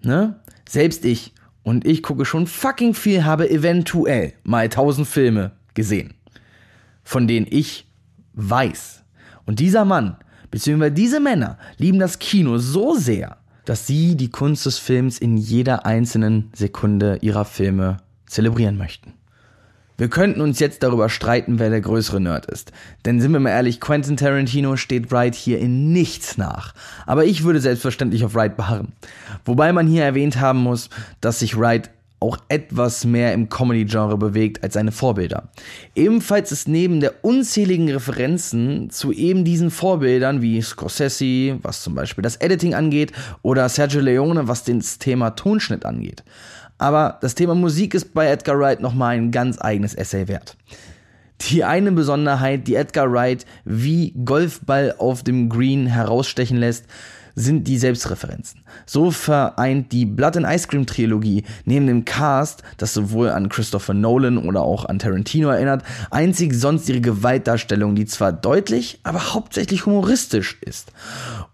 [0.01, 0.39] ne?
[0.67, 1.33] Selbst ich.
[1.63, 6.13] Und ich gucke schon fucking viel, habe eventuell mal tausend Filme gesehen,
[7.03, 7.87] von denen ich
[8.33, 9.03] weiß.
[9.45, 10.17] Und dieser Mann,
[10.51, 15.37] beziehungsweise diese Männer, lieben das Kino so sehr, dass sie die Kunst des Films in
[15.37, 19.13] jeder einzelnen Sekunde ihrer Filme zelebrieren möchten.
[20.03, 22.73] Wir könnten uns jetzt darüber streiten, wer der größere Nerd ist.
[23.05, 26.73] Denn sind wir mal ehrlich, Quentin Tarantino steht Wright hier in nichts nach.
[27.05, 28.91] Aber ich würde selbstverständlich auf Wright beharren.
[29.45, 30.89] Wobei man hier erwähnt haben muss,
[31.21, 31.89] dass sich Wright
[32.19, 35.49] auch etwas mehr im Comedy-Genre bewegt als seine Vorbilder.
[35.95, 42.23] Ebenfalls ist neben der unzähligen Referenzen zu eben diesen Vorbildern wie Scorsese, was zum Beispiel
[42.23, 46.25] das Editing angeht, oder Sergio Leone, was das Thema Tonschnitt angeht.
[46.77, 50.57] Aber das Thema Musik ist bei Edgar Wright nochmal ein ganz eigenes Essay wert.
[51.41, 56.85] Die eine Besonderheit, die Edgar Wright wie Golfball auf dem Green herausstechen lässt,
[57.35, 58.61] sind die Selbstreferenzen.
[58.85, 63.93] So vereint die Blood and Ice Cream Trilogie neben dem Cast, das sowohl an Christopher
[63.93, 69.85] Nolan oder auch an Tarantino erinnert, einzig sonst ihre Gewaltdarstellung, die zwar deutlich, aber hauptsächlich
[69.85, 70.91] humoristisch ist.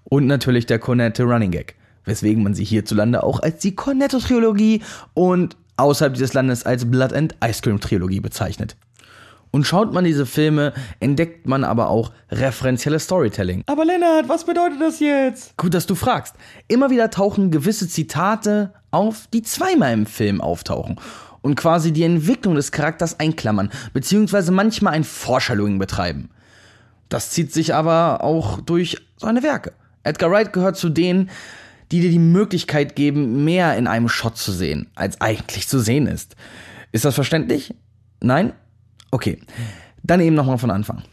[0.03, 1.75] Und natürlich der Cornette Running Gag
[2.09, 4.81] weswegen man sie hierzulande auch als die Cornetto-Trilogie
[5.13, 8.75] und außerhalb dieses Landes als Blood and Ice Cream Trilogie bezeichnet.
[9.51, 13.63] Und schaut man diese Filme, entdeckt man aber auch referenzielles Storytelling.
[13.65, 15.57] Aber Lennart, was bedeutet das jetzt?
[15.57, 16.35] Gut, dass du fragst.
[16.67, 20.99] Immer wieder tauchen gewisse Zitate auf, die zweimal im Film auftauchen
[21.41, 26.29] und quasi die Entwicklung des Charakters einklammern, beziehungsweise manchmal ein Foreshadowing betreiben.
[27.07, 29.73] Das zieht sich aber auch durch seine Werke.
[30.03, 31.29] Edgar Wright gehört zu denen,
[31.91, 36.07] die dir die Möglichkeit geben, mehr in einem Shot zu sehen, als eigentlich zu sehen
[36.07, 36.35] ist.
[36.91, 37.73] Ist das verständlich?
[38.21, 38.53] Nein?
[39.11, 39.39] Okay.
[40.03, 41.03] Dann eben nochmal von Anfang.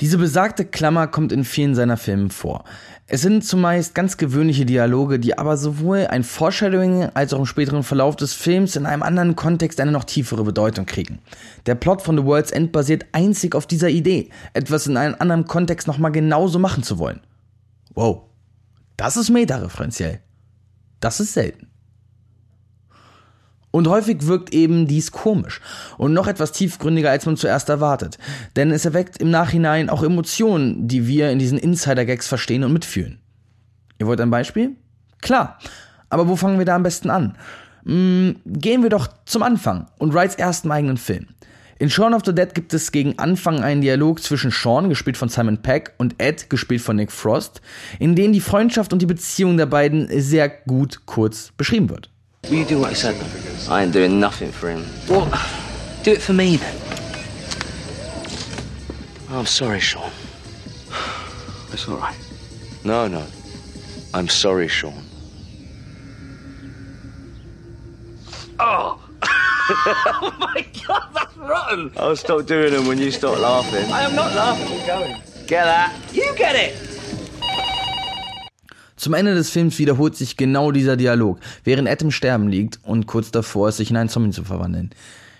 [0.00, 2.64] Diese besagte Klammer kommt in vielen seiner Filme vor.
[3.06, 7.82] Es sind zumeist ganz gewöhnliche Dialoge, die aber sowohl ein Foreshadowing als auch im späteren
[7.82, 11.20] Verlauf des Films in einem anderen Kontext eine noch tiefere Bedeutung kriegen.
[11.66, 15.46] Der Plot von The World's End basiert einzig auf dieser Idee, etwas in einem anderen
[15.46, 17.20] Kontext nochmal genauso machen zu wollen.
[17.94, 18.22] Wow.
[18.96, 20.20] Das ist metareferenziell.
[21.00, 21.68] Das ist selten.
[23.70, 25.60] Und häufig wirkt eben dies komisch
[25.98, 28.18] und noch etwas tiefgründiger, als man zuerst erwartet.
[28.54, 33.18] Denn es erweckt im Nachhinein auch Emotionen, die wir in diesen Insider-Gags verstehen und mitfühlen.
[33.98, 34.76] Ihr wollt ein Beispiel?
[35.20, 35.58] Klar.
[36.08, 37.36] Aber wo fangen wir da am besten an?
[37.84, 41.26] Hm, gehen wir doch zum Anfang und Wrights ersten eigenen Film.
[41.78, 45.28] In Shaun of the Dead gibt es gegen Anfang einen Dialog zwischen Sean, gespielt von
[45.28, 47.60] Simon Peck, und Ed, gespielt von Nick Frost,
[47.98, 52.10] in dem die Freundschaft und die Beziehung der beiden sehr gut kurz beschrieben wird.
[52.48, 53.16] Will you do what I said?
[53.68, 54.84] I ain't doing nothing for him.
[55.08, 55.26] Well,
[56.04, 56.74] do it for me then.
[59.30, 60.12] Oh, I'm sorry, Sean.
[61.72, 62.14] It's all right.
[62.84, 63.24] No, no.
[64.12, 65.02] I'm sorry, Sean.
[68.60, 69.03] Oh!
[70.20, 71.90] oh my god, that's rotten!
[71.96, 73.90] I'll stop doing them when you stop laughing.
[73.90, 75.16] I am not laughing, I'm going.
[75.46, 75.92] Get that?
[76.12, 76.74] You get it!
[78.96, 83.06] Zum Ende des Films wiederholt sich genau dieser Dialog, während Ed im Sterben liegt und
[83.06, 84.90] kurz davor ist, sich in einen Zombie zu verwandeln.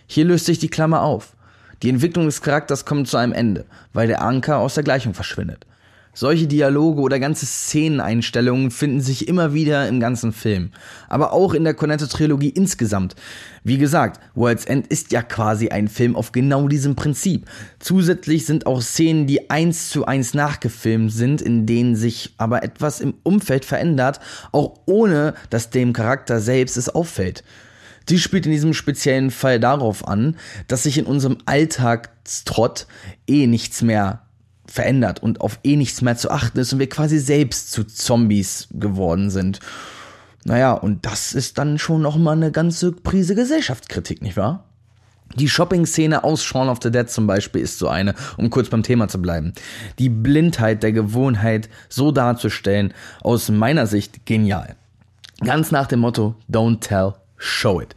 [0.07, 1.35] Hier löst sich die Klammer auf.
[1.83, 5.67] Die Entwicklung des Charakters kommt zu einem Ende, weil der Anker aus der Gleichung verschwindet.
[6.15, 10.71] Solche Dialoge oder ganze Szeneneinstellungen finden sich immer wieder im ganzen Film.
[11.09, 13.17] Aber auch in der Cornetto-Trilogie insgesamt.
[13.65, 17.47] Wie gesagt, World's End ist ja quasi ein Film auf genau diesem Prinzip.
[17.81, 23.01] Zusätzlich sind auch Szenen, die eins zu eins nachgefilmt sind, in denen sich aber etwas
[23.01, 24.21] im Umfeld verändert,
[24.53, 27.43] auch ohne dass dem Charakter selbst es auffällt.
[28.09, 30.37] Die spielt in diesem speziellen Fall darauf an,
[30.69, 32.87] dass sich in unserem Alltagstrott
[33.27, 34.24] eh nichts mehr
[34.75, 38.67] verändert und auf eh nichts mehr zu achten ist und wir quasi selbst zu Zombies
[38.73, 39.61] geworden sind.
[40.45, 44.65] Naja, und das ist dann schon noch mal eine ganze Prise Gesellschaftskritik, nicht wahr?
[45.37, 48.83] Die Shopping-Szene aus Shaun of the Dead zum Beispiel ist so eine, um kurz beim
[48.83, 49.53] Thema zu bleiben.
[50.01, 54.75] Die Blindheit der Gewohnheit so darzustellen, aus meiner Sicht genial.
[55.39, 57.95] Ganz nach dem Motto, don't tell, show it.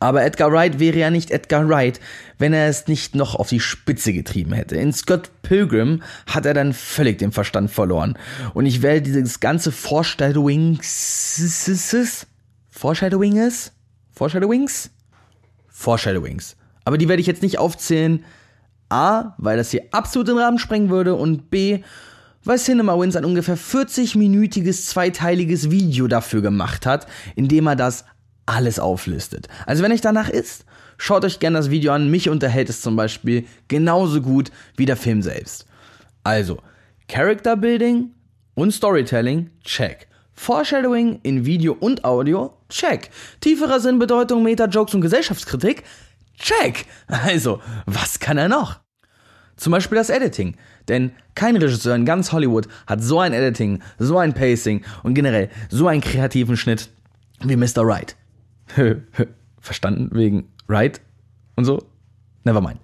[0.00, 2.00] Aber Edgar Wright wäre ja nicht Edgar Wright,
[2.38, 4.76] wenn er es nicht noch auf die Spitze getrieben hätte.
[4.76, 8.16] In Scott Pilgrim hat er dann völlig den Verstand verloren.
[8.54, 10.82] Und ich werde dieses ganze Foreshadowings,
[12.70, 13.72] Foreshadowings,
[14.12, 14.90] Foreshadowings,
[15.68, 16.56] Foreshadowings.
[16.84, 18.24] Aber die werde ich jetzt nicht aufzählen.
[18.90, 21.80] A, weil das hier absolut den Rahmen sprengen würde und B,
[22.44, 27.06] weil Cinema Wins ein ungefähr 40-minütiges zweiteiliges Video dafür gemacht hat,
[27.36, 28.06] in dem er das
[28.48, 29.48] alles auflistet.
[29.66, 30.64] Also wenn euch danach ist,
[30.96, 32.10] schaut euch gerne das Video an.
[32.10, 35.66] Mich unterhält es zum Beispiel genauso gut wie der Film selbst.
[36.24, 36.58] Also,
[37.08, 38.14] Character Building
[38.54, 40.08] und Storytelling, check.
[40.32, 43.10] Foreshadowing in Video und Audio, check.
[43.40, 45.84] Tieferer Sinn, Bedeutung, Meta-Jokes und Gesellschaftskritik,
[46.38, 46.86] check.
[47.06, 48.80] Also, was kann er noch?
[49.56, 50.56] Zum Beispiel das Editing.
[50.86, 55.50] Denn kein Regisseur in ganz Hollywood hat so ein Editing, so ein Pacing und generell
[55.68, 56.88] so einen kreativen Schnitt
[57.40, 57.84] wie Mr.
[57.86, 58.16] Wright.
[59.60, 61.00] Verstanden wegen Wright
[61.56, 61.82] und so?
[62.44, 62.80] Nevermind.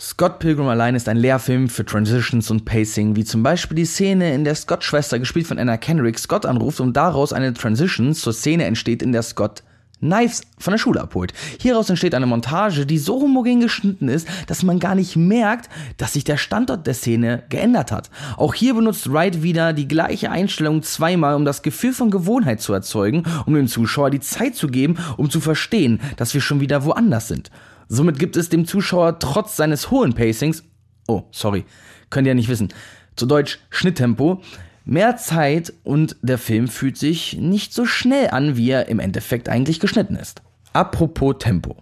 [0.00, 4.32] Scott Pilgrim allein ist ein Lehrfilm für Transitions und Pacing, wie zum Beispiel die Szene,
[4.32, 8.32] in der Scott Schwester, gespielt von Anna Kendrick, Scott anruft und daraus eine Transition zur
[8.32, 9.64] Szene entsteht, in der Scott
[10.00, 11.32] Knives von der Schule abholt.
[11.60, 16.12] Hieraus entsteht eine Montage, die so homogen geschnitten ist, dass man gar nicht merkt, dass
[16.12, 18.10] sich der Standort der Szene geändert hat.
[18.36, 22.72] Auch hier benutzt Wright wieder die gleiche Einstellung zweimal, um das Gefühl von Gewohnheit zu
[22.72, 26.84] erzeugen, um dem Zuschauer die Zeit zu geben, um zu verstehen, dass wir schon wieder
[26.84, 27.50] woanders sind.
[27.88, 30.62] Somit gibt es dem Zuschauer trotz seines hohen Pacings,
[31.06, 31.64] oh, sorry,
[32.10, 32.68] könnt ihr ja nicht wissen,
[33.16, 34.42] zu Deutsch Schnitttempo,
[34.88, 39.48] mehr Zeit und der Film fühlt sich nicht so schnell an, wie er im Endeffekt
[39.48, 40.42] eigentlich geschnitten ist.
[40.72, 41.76] Apropos Tempo.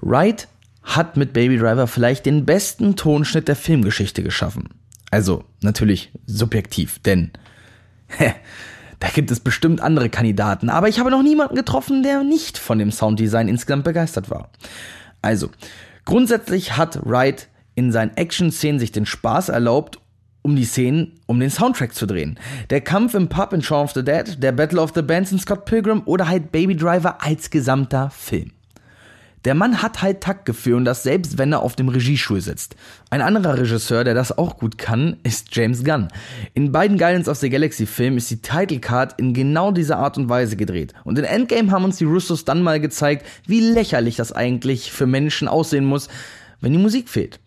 [0.00, 0.48] Wright
[0.82, 4.70] hat mit Baby Driver vielleicht den besten Tonschnitt der Filmgeschichte geschaffen.
[5.10, 7.30] Also natürlich subjektiv, denn
[8.98, 12.78] da gibt es bestimmt andere Kandidaten, aber ich habe noch niemanden getroffen, der nicht von
[12.78, 14.50] dem Sounddesign insgesamt begeistert war.
[15.22, 15.50] Also,
[16.04, 19.98] grundsätzlich hat Wright in seinen Action-Szenen sich den Spaß erlaubt,
[20.46, 22.38] um die Szenen, um den Soundtrack zu drehen.
[22.70, 25.40] Der Kampf im Pub in Shaun of the Dead, der Battle of the Bands in
[25.40, 28.52] Scott Pilgrim oder halt Baby Driver als gesamter Film.
[29.44, 32.76] Der Mann hat halt Taktgefühl und das selbst, wenn er auf dem Regiestuhl sitzt.
[33.10, 36.08] Ein anderer Regisseur, der das auch gut kann, ist James Gunn.
[36.54, 40.16] In beiden Guardians of the Galaxy Filmen ist die Title Card in genau dieser Art
[40.16, 40.94] und Weise gedreht.
[41.02, 45.06] Und in Endgame haben uns die Russos dann mal gezeigt, wie lächerlich das eigentlich für
[45.06, 46.08] Menschen aussehen muss,
[46.60, 47.40] wenn die Musik fehlt.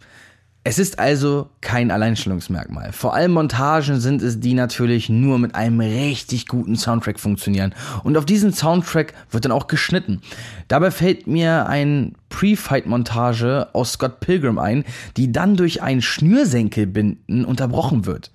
[0.69, 2.91] Es ist also kein Alleinstellungsmerkmal.
[2.91, 7.73] Vor allem Montagen sind es, die natürlich nur mit einem richtig guten Soundtrack funktionieren.
[8.03, 10.21] Und auf diesen Soundtrack wird dann auch geschnitten.
[10.67, 14.85] Dabei fällt mir ein Pre-Fight-Montage aus Scott Pilgrim ein,
[15.17, 18.29] die dann durch ein Schnürsenkelbinden unterbrochen wird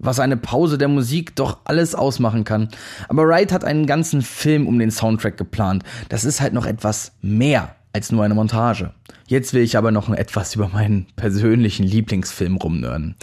[0.00, 2.68] was eine Pause der Musik doch alles ausmachen kann.
[3.08, 5.82] Aber Wright hat einen ganzen Film um den Soundtrack geplant.
[6.10, 8.92] Das ist halt noch etwas mehr als nur eine Montage.
[9.26, 13.14] Jetzt will ich aber noch etwas über meinen persönlichen Lieblingsfilm rumnörden.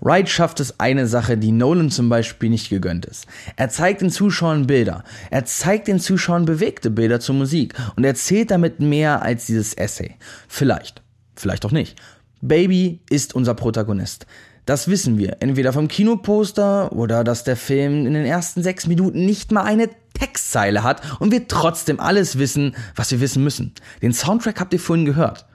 [0.00, 3.26] Wright schafft es eine Sache, die Nolan zum Beispiel nicht gegönnt ist.
[3.56, 5.02] Er zeigt den Zuschauern Bilder.
[5.30, 10.14] Er zeigt den Zuschauern bewegte Bilder zur Musik und erzählt damit mehr als dieses Essay.
[10.46, 11.02] Vielleicht.
[11.34, 11.96] Vielleicht auch nicht.
[12.40, 14.26] Baby ist unser Protagonist.
[14.66, 19.24] Das wissen wir, entweder vom Kinoposter oder dass der Film in den ersten sechs Minuten
[19.24, 19.88] nicht mal eine
[20.18, 23.74] Textzeile hat und wir trotzdem alles wissen, was wir wissen müssen.
[24.02, 25.46] Den Soundtrack habt ihr vorhin gehört.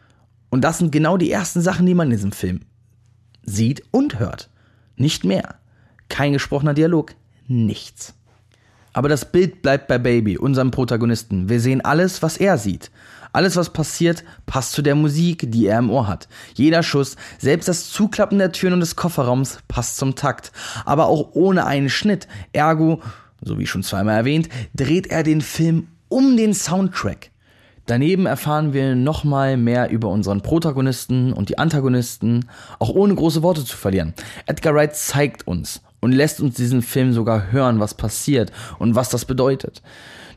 [0.50, 2.62] Und das sind genau die ersten Sachen, die man in diesem Film
[3.46, 4.50] sieht und hört.
[4.96, 5.56] Nicht mehr.
[6.10, 7.16] Kein gesprochener Dialog.
[7.48, 8.14] Nichts.
[8.94, 11.50] Aber das Bild bleibt bei Baby, unserem Protagonisten.
[11.50, 12.92] Wir sehen alles, was er sieht.
[13.32, 16.28] Alles, was passiert, passt zu der Musik, die er im Ohr hat.
[16.54, 20.52] Jeder Schuss, selbst das Zuklappen der Türen und des Kofferraums passt zum Takt.
[20.86, 22.28] Aber auch ohne einen Schnitt.
[22.54, 23.02] Ergo,
[23.44, 27.32] so wie schon zweimal erwähnt, dreht er den Film um den Soundtrack.
[27.86, 32.46] Daneben erfahren wir nochmal mehr über unseren Protagonisten und die Antagonisten,
[32.80, 34.14] auch ohne große Worte zu verlieren.
[34.46, 39.10] Edgar Wright zeigt uns und lässt uns diesen Film sogar hören, was passiert und was
[39.10, 39.82] das bedeutet.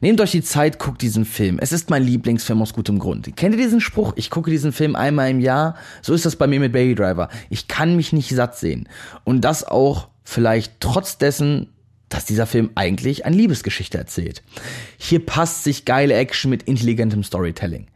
[0.00, 1.58] Nehmt euch die Zeit, guckt diesen Film.
[1.60, 3.34] Es ist mein Lieblingsfilm aus gutem Grund.
[3.36, 4.12] Kennt ihr diesen Spruch?
[4.16, 5.76] Ich gucke diesen Film einmal im Jahr.
[6.02, 7.28] So ist das bei mir mit Baby Driver.
[7.48, 8.88] Ich kann mich nicht satt sehen.
[9.24, 11.68] Und das auch vielleicht trotz dessen,
[12.08, 14.42] dass dieser Film eigentlich eine Liebesgeschichte erzählt.
[14.96, 17.86] Hier passt sich geile Action mit intelligentem Storytelling.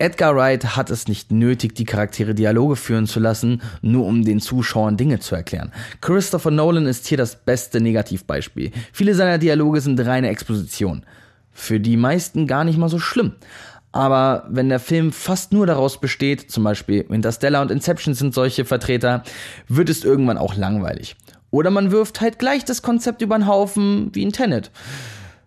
[0.00, 4.40] Edgar Wright hat es nicht nötig, die Charaktere Dialoge führen zu lassen, nur um den
[4.40, 5.72] Zuschauern Dinge zu erklären.
[6.00, 8.70] Christopher Nolan ist hier das beste Negativbeispiel.
[8.92, 11.04] Viele seiner Dialoge sind reine Exposition
[11.58, 13.32] für die meisten gar nicht mal so schlimm.
[13.90, 18.64] Aber wenn der Film fast nur daraus besteht, zum Beispiel Interstellar und Inception sind solche
[18.64, 19.24] Vertreter,
[19.66, 21.16] wird es irgendwann auch langweilig.
[21.50, 24.70] Oder man wirft halt gleich das Konzept über den Haufen wie in Tenet.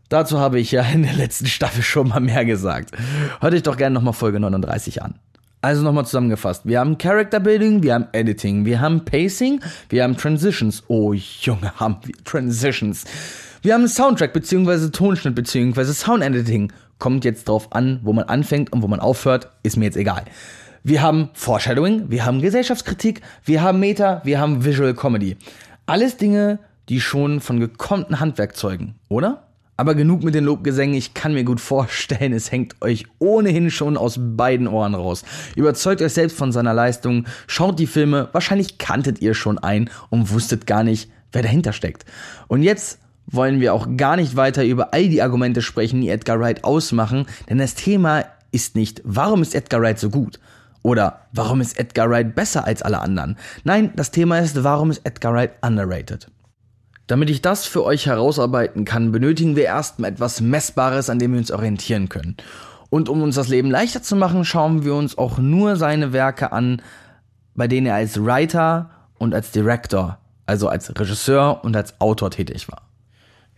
[0.10, 2.92] Dazu habe ich ja in der letzten Staffel schon mal mehr gesagt.
[3.40, 5.16] Hört euch doch gerne nochmal Folge 39 an.
[5.62, 6.66] Also nochmal zusammengefasst.
[6.66, 10.84] Wir haben Character Building, wir haben Editing, wir haben Pacing, wir haben Transitions.
[10.88, 13.06] Oh Junge, haben wir Transitions.
[13.62, 16.74] Wir haben Soundtrack beziehungsweise Tonschnitt beziehungsweise Sound Editing.
[16.98, 20.26] Kommt jetzt drauf an, wo man anfängt und wo man aufhört, ist mir jetzt egal.
[20.84, 25.38] Wir haben Foreshadowing, wir haben Gesellschaftskritik, wir haben Meta, wir haben Visual Comedy.
[25.86, 29.48] Alles Dinge, die schon von gekonnten Handwerk zeugen, oder?
[29.78, 33.98] Aber genug mit den Lobgesängen, ich kann mir gut vorstellen, es hängt euch ohnehin schon
[33.98, 35.24] aus beiden Ohren raus.
[35.56, 40.32] Überzeugt euch selbst von seiner Leistung, schaut die Filme, wahrscheinlich kanntet ihr schon ein und
[40.32, 42.06] wusstet gar nicht, wer dahinter steckt.
[42.48, 46.40] Und jetzt wollen wir auch gar nicht weiter über all die Argumente sprechen, die Edgar
[46.40, 50.40] Wright ausmachen, denn das Thema ist nicht, warum ist Edgar Wright so gut?
[50.84, 53.38] Oder warum ist Edgar Wright besser als alle anderen?
[53.64, 56.28] Nein, das Thema ist, warum ist Edgar Wright underrated?
[57.08, 61.40] Damit ich das für euch herausarbeiten kann, benötigen wir erstmal etwas Messbares, an dem wir
[61.40, 62.38] uns orientieren können.
[62.90, 66.52] Und um uns das Leben leichter zu machen, schauen wir uns auch nur seine Werke
[66.52, 66.82] an,
[67.54, 72.70] bei denen er als Writer und als Director, also als Regisseur und als Autor tätig
[72.70, 72.91] war.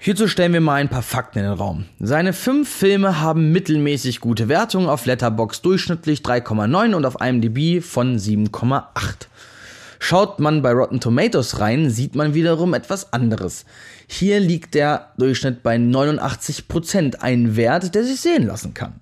[0.05, 1.85] Hierzu stellen wir mal ein paar Fakten in den Raum.
[1.97, 8.17] Seine fünf Filme haben mittelmäßig gute Wertungen, auf Letterbox durchschnittlich 3,9 und auf IMDb von
[8.17, 8.83] 7,8.
[9.99, 13.63] Schaut man bei Rotten Tomatoes rein, sieht man wiederum etwas anderes.
[14.05, 18.99] Hier liegt der Durchschnitt bei 89%, ein Wert, der sich sehen lassen kann.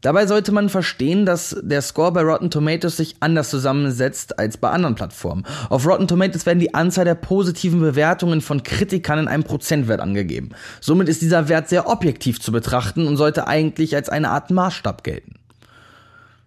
[0.00, 4.70] Dabei sollte man verstehen, dass der Score bei Rotten Tomatoes sich anders zusammensetzt als bei
[4.70, 5.44] anderen Plattformen.
[5.68, 10.50] Auf Rotten Tomatoes werden die Anzahl der positiven Bewertungen von Kritikern in einem Prozentwert angegeben.
[10.80, 15.04] Somit ist dieser Wert sehr objektiv zu betrachten und sollte eigentlich als eine Art Maßstab
[15.04, 15.34] gelten.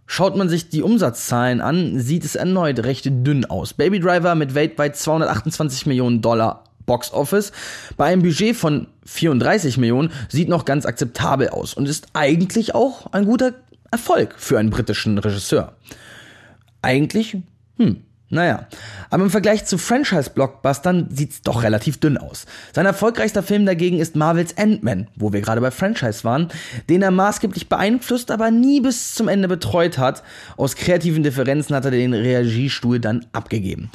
[0.08, 3.74] Schaut man sich die Umsatzzahlen an, sieht es erneut recht dünn aus.
[3.74, 7.52] Baby Driver mit weltweit 228 Millionen Dollar Box Office
[7.98, 13.12] bei einem Budget von 34 Millionen sieht noch ganz akzeptabel aus und ist eigentlich auch
[13.12, 13.54] ein guter
[13.92, 15.76] Erfolg für einen britischen Regisseur.
[16.82, 17.38] Eigentlich,
[17.78, 18.02] hm,
[18.34, 18.66] naja,
[19.12, 22.48] aber im Vergleich zu Franchise-Blockbustern sieht's doch relativ dünn aus.
[22.74, 26.48] Sein erfolgreichster Film dagegen ist Marvels Ant-Man, wo wir gerade bei Franchise waren,
[26.90, 30.24] den er maßgeblich beeinflusst, aber nie bis zum Ende betreut hat.
[30.58, 33.92] Aus kreativen Differenzen hat er den Regiestuhl dann abgegeben.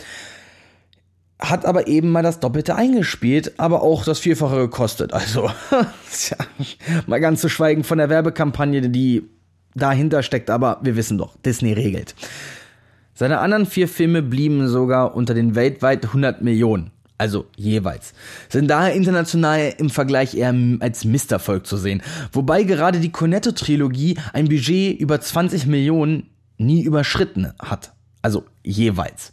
[1.38, 5.12] Hat aber eben mal das Doppelte eingespielt, aber auch das Vierfache gekostet.
[5.12, 5.48] Also,
[6.12, 6.36] tja,
[7.06, 9.28] mal ganz zu schweigen von der Werbekampagne, die
[9.74, 12.14] dahinter steckt, aber wir wissen doch, Disney regelt.
[13.14, 18.14] Seine anderen vier Filme blieben sogar unter den weltweit 100 Millionen, also jeweils,
[18.48, 24.48] sind daher international im Vergleich eher als Misterfolg zu sehen, wobei gerade die Cornetto-Trilogie ein
[24.48, 29.32] Budget über 20 Millionen nie überschritten hat, also jeweils.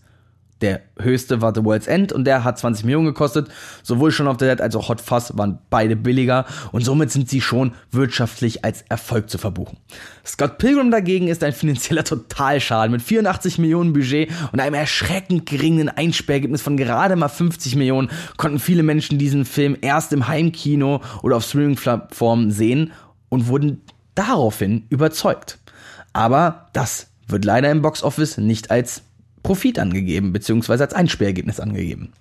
[0.62, 3.50] Der höchste war The World's End und der hat 20 Millionen gekostet.
[3.84, 7.30] Sowohl Shaun of the Dead als auch Hot Fuzz waren beide billiger und somit sind
[7.30, 9.78] sie schon wirtschaftlich als Erfolg zu verbuchen.
[10.26, 15.90] Scott Pilgrim dagegen ist ein finanzieller Totalschaden mit 84 Millionen Budget und einem erschreckend geringen
[15.90, 21.36] Einsperrergebnis von gerade mal 50 Millionen konnten viele Menschen diesen Film erst im Heimkino oder
[21.36, 22.94] auf Streaming-Plattformen sehen
[23.28, 23.82] und wurden
[24.16, 25.60] daraufhin überzeugt.
[26.14, 29.02] Aber das wird leider im Boxoffice nicht als
[29.46, 32.14] Profit angegeben, beziehungsweise als Einsperrergebnis angegeben.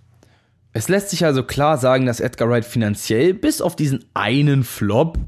[0.75, 5.19] Es lässt sich also klar sagen, dass Edgar Wright finanziell bis auf diesen einen Flop,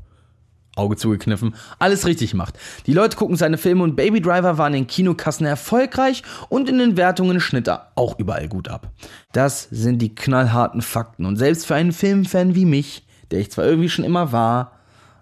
[0.77, 2.59] Auge zugekniffen, alles richtig macht.
[2.85, 6.99] Die Leute gucken seine Filme und Baby Driver waren in Kinokassen erfolgreich und in den
[6.99, 8.91] Wertungen schnitt er auch überall gut ab.
[9.33, 13.65] Das sind die knallharten Fakten und selbst für einen Filmfan wie mich, der ich zwar
[13.65, 14.73] irgendwie schon immer war,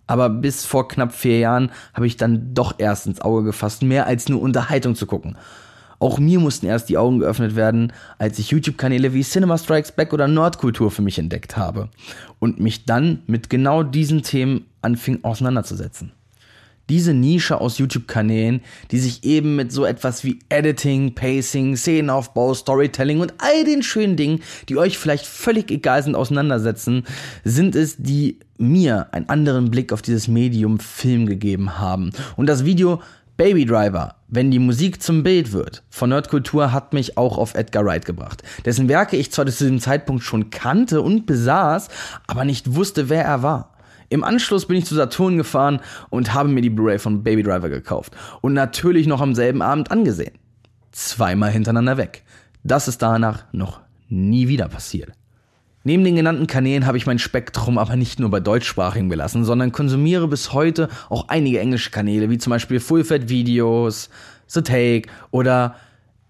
[0.08, 4.08] aber bis vor knapp vier Jahren habe ich dann doch erst ins Auge gefasst, mehr
[4.08, 5.38] als nur Unterhaltung zu gucken.
[5.98, 10.12] Auch mir mussten erst die Augen geöffnet werden, als ich YouTube-Kanäle wie Cinema Strikes Back
[10.12, 11.88] oder Nordkultur für mich entdeckt habe
[12.38, 16.12] und mich dann mit genau diesen Themen anfing auseinanderzusetzen.
[16.90, 23.20] Diese Nische aus YouTube-Kanälen, die sich eben mit so etwas wie Editing, Pacing, Szenenaufbau, Storytelling
[23.20, 27.04] und all den schönen Dingen, die euch vielleicht völlig egal sind, auseinandersetzen,
[27.42, 32.10] sind es, die mir einen anderen Blick auf dieses Medium Film gegeben haben.
[32.36, 33.00] Und das Video
[33.38, 37.84] Baby Driver, wenn die Musik zum Bild wird, von Nerdkultur hat mich auch auf Edgar
[37.84, 41.88] Wright gebracht, dessen Werke ich zwar zu diesem Zeitpunkt schon kannte und besaß,
[42.26, 43.74] aber nicht wusste, wer er war.
[44.08, 45.80] Im Anschluss bin ich zu Saturn gefahren
[46.10, 49.90] und habe mir die Blu-ray von Baby Driver gekauft und natürlich noch am selben Abend
[49.90, 50.34] angesehen.
[50.92, 52.24] Zweimal hintereinander weg.
[52.62, 55.12] Das ist danach noch nie wieder passiert.
[55.86, 59.70] Neben den genannten Kanälen habe ich mein Spektrum aber nicht nur bei deutschsprachigen belassen, sondern
[59.70, 64.08] konsumiere bis heute auch einige englische Kanäle, wie zum Beispiel Full Fat Videos,
[64.46, 65.76] The Take oder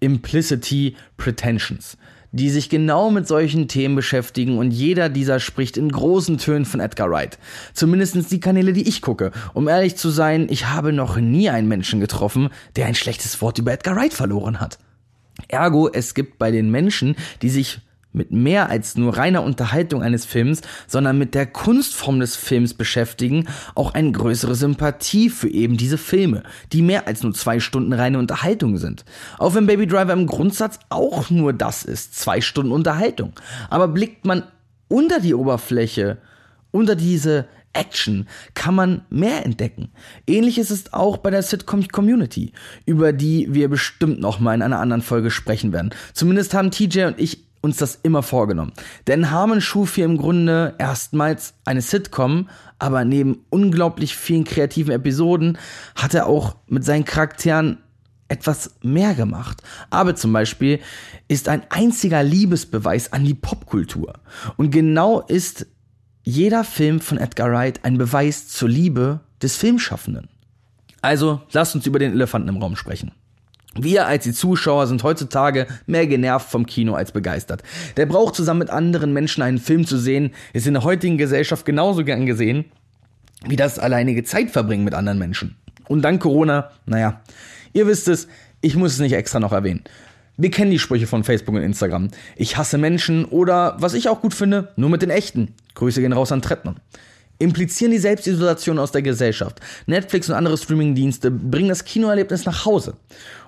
[0.00, 1.96] Implicity Pretensions,
[2.32, 6.80] die sich genau mit solchen Themen beschäftigen und jeder dieser spricht in großen Tönen von
[6.80, 7.38] Edgar Wright.
[7.74, 9.30] Zumindest die Kanäle, die ich gucke.
[9.52, 13.58] Um ehrlich zu sein, ich habe noch nie einen Menschen getroffen, der ein schlechtes Wort
[13.58, 14.80] über Edgar Wright verloren hat.
[15.46, 17.80] Ergo, es gibt bei den Menschen, die sich
[18.14, 23.46] mit mehr als nur reiner Unterhaltung eines Films, sondern mit der Kunstform des Films beschäftigen,
[23.74, 28.18] auch eine größere Sympathie für eben diese Filme, die mehr als nur zwei Stunden reine
[28.18, 29.04] Unterhaltung sind.
[29.38, 33.32] Auch wenn Baby Driver im Grundsatz auch nur das ist, zwei Stunden Unterhaltung.
[33.68, 34.44] Aber blickt man
[34.88, 36.18] unter die Oberfläche,
[36.70, 39.90] unter diese Action kann man mehr entdecken.
[40.26, 42.52] Ähnliches ist auch bei der Sitcom Community,
[42.86, 45.90] über die wir bestimmt noch mal in einer anderen Folge sprechen werden.
[46.12, 48.72] Zumindest haben TJ und ich uns das immer vorgenommen.
[49.06, 52.48] Denn Harmon schuf hier im Grunde erstmals eine Sitcom,
[52.78, 55.58] aber neben unglaublich vielen kreativen Episoden
[55.94, 57.78] hat er auch mit seinen Charakteren
[58.28, 59.62] etwas mehr gemacht.
[59.90, 60.80] Aber zum Beispiel
[61.26, 64.14] ist ein einziger Liebesbeweis an die Popkultur.
[64.56, 65.66] Und genau ist
[66.22, 70.28] jeder Film von Edgar Wright ein Beweis zur Liebe des Filmschaffenden.
[71.00, 73.12] Also lasst uns über den Elefanten im Raum sprechen.
[73.76, 77.62] Wir als die Zuschauer sind heutzutage mehr genervt vom Kino als begeistert.
[77.96, 81.64] Der Brauch, zusammen mit anderen Menschen einen Film zu sehen, ist in der heutigen Gesellschaft
[81.64, 82.66] genauso gern gesehen
[83.46, 85.56] wie das alleinige Zeitverbringen mit anderen Menschen.
[85.88, 87.20] Und dank Corona, naja,
[87.72, 88.28] ihr wisst es,
[88.62, 89.84] ich muss es nicht extra noch erwähnen.
[90.36, 92.08] Wir kennen die Sprüche von Facebook und Instagram.
[92.36, 95.54] Ich hasse Menschen oder, was ich auch gut finde, nur mit den echten.
[95.74, 96.80] Grüße gehen raus an Trettmann
[97.38, 99.60] implizieren die Selbstisolation aus der Gesellschaft.
[99.86, 102.94] Netflix und andere Streamingdienste bringen das Kinoerlebnis nach Hause.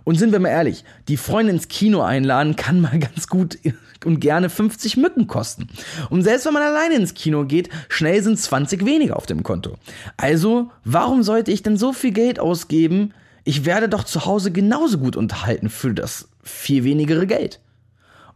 [0.06, 3.58] Und sind wir mal ehrlich, die Freunde ins Kino einladen kann mal ganz gut
[4.04, 5.66] und gerne 50 Mücken kosten.
[6.10, 9.74] Und selbst wenn man alleine ins Kino geht, schnell sind 20 weniger auf dem Konto.
[10.16, 13.14] Also, warum sollte ich denn so viel Geld ausgeben?
[13.42, 17.58] Ich werde doch zu Hause genauso gut unterhalten für das viel wenigere Geld.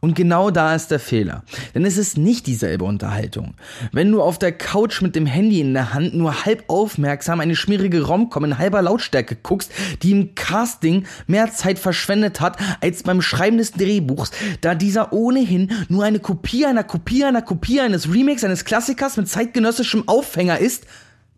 [0.00, 1.44] Und genau da ist der Fehler.
[1.74, 3.54] Denn es ist nicht dieselbe Unterhaltung.
[3.92, 7.54] Wenn du auf der Couch mit dem Handy in der Hand nur halb aufmerksam eine
[7.54, 9.70] schmierige Romcom in halber Lautstärke guckst,
[10.02, 14.30] die im Casting mehr Zeit verschwendet hat als beim Schreiben des Drehbuchs,
[14.62, 19.28] da dieser ohnehin nur eine Kopie einer Kopie einer Kopie eines Remakes eines Klassikers mit
[19.28, 20.86] zeitgenössischem Aufhänger ist,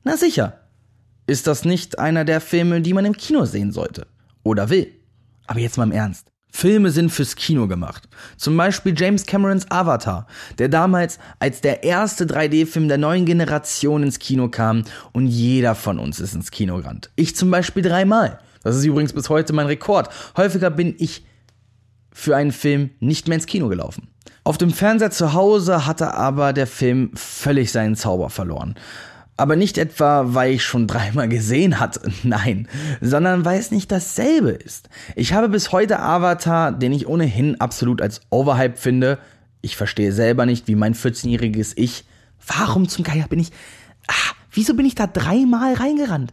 [0.04, 0.60] na sicher,
[1.26, 4.06] ist das nicht einer der Filme, die man im Kino sehen sollte.
[4.44, 4.92] Oder will.
[5.46, 6.31] Aber jetzt mal im Ernst.
[6.54, 8.08] Filme sind fürs Kino gemacht.
[8.36, 10.26] Zum Beispiel James Camerons Avatar,
[10.58, 15.98] der damals als der erste 3D-Film der neuen Generation ins Kino kam und jeder von
[15.98, 17.10] uns ist ins Kino gerannt.
[17.16, 18.38] Ich zum Beispiel dreimal.
[18.62, 20.10] Das ist übrigens bis heute mein Rekord.
[20.36, 21.24] Häufiger bin ich
[22.12, 24.08] für einen Film nicht mehr ins Kino gelaufen.
[24.44, 28.74] Auf dem Fernseher zu Hause hatte aber der Film völlig seinen Zauber verloren.
[29.36, 32.68] Aber nicht etwa, weil ich schon dreimal gesehen hatte, nein,
[33.00, 34.88] sondern weil es nicht dasselbe ist.
[35.16, 39.18] Ich habe bis heute Avatar, den ich ohnehin absolut als Overhype finde.
[39.62, 42.04] Ich verstehe selber nicht, wie mein 14-jähriges Ich.
[42.46, 43.50] Warum zum Geier bin ich.
[44.08, 46.32] Ah, wieso bin ich da dreimal reingerannt?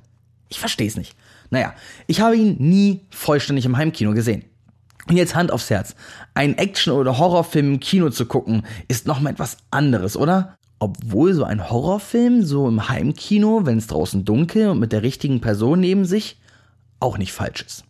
[0.50, 1.16] Ich verstehe es nicht.
[1.52, 1.74] Naja,
[2.08, 4.44] ich habe ihn nie vollständig im Heimkino gesehen.
[5.08, 5.96] Und jetzt Hand aufs Herz.
[6.36, 10.59] Ein Action- oder Horrorfilm im Kino zu gucken, ist nochmal etwas anderes, oder?
[10.80, 15.42] Obwohl so ein Horrorfilm so im Heimkino, wenn es draußen dunkel und mit der richtigen
[15.42, 16.40] Person neben sich,
[17.00, 17.84] auch nicht falsch ist.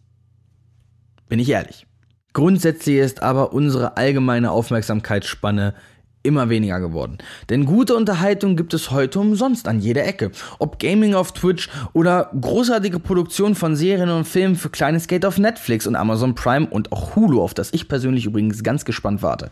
[1.27, 1.85] Bin ich ehrlich.
[2.33, 5.73] Grundsätzlich ist aber unsere allgemeine Aufmerksamkeitsspanne
[6.21, 7.17] immer weniger geworden.
[7.49, 10.31] Denn gute Unterhaltung gibt es heute umsonst an jeder Ecke.
[10.59, 15.37] Ob Gaming auf Twitch oder großartige Produktion von Serien und Filmen für kleines Geld auf
[15.37, 19.49] Netflix und Amazon Prime und auch Hulu, auf das ich persönlich übrigens ganz gespannt warte.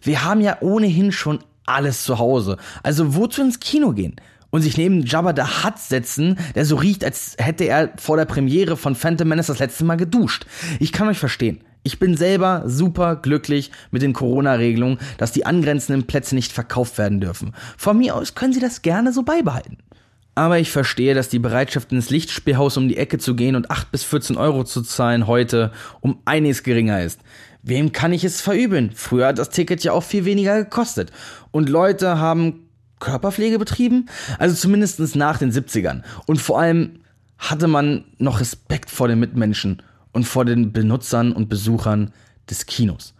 [0.00, 2.56] Wir haben ja ohnehin schon alles zu Hause.
[2.82, 4.16] Also wozu ins Kino gehen?
[4.50, 8.26] Und sich neben Jabba the Hutt setzen, der so riecht, als hätte er vor der
[8.26, 10.44] Premiere von Phantom Menace das letzte Mal geduscht.
[10.78, 11.60] Ich kann euch verstehen.
[11.84, 17.20] Ich bin selber super glücklich mit den Corona-Regelungen, dass die angrenzenden Plätze nicht verkauft werden
[17.20, 17.54] dürfen.
[17.76, 19.78] Von mir aus können sie das gerne so beibehalten.
[20.34, 23.90] Aber ich verstehe, dass die Bereitschaft ins Lichtspielhaus um die Ecke zu gehen und 8
[23.90, 27.20] bis 14 Euro zu zahlen heute um einiges geringer ist.
[27.62, 28.90] Wem kann ich es verübeln?
[28.94, 31.12] Früher hat das Ticket ja auch viel weniger gekostet.
[31.52, 34.06] Und Leute haben Körperpflege betrieben?
[34.38, 36.02] Also zumindest nach den 70ern.
[36.26, 37.00] Und vor allem
[37.38, 39.82] hatte man noch Respekt vor den Mitmenschen
[40.12, 42.12] und vor den Benutzern und Besuchern
[42.48, 43.14] des Kinos.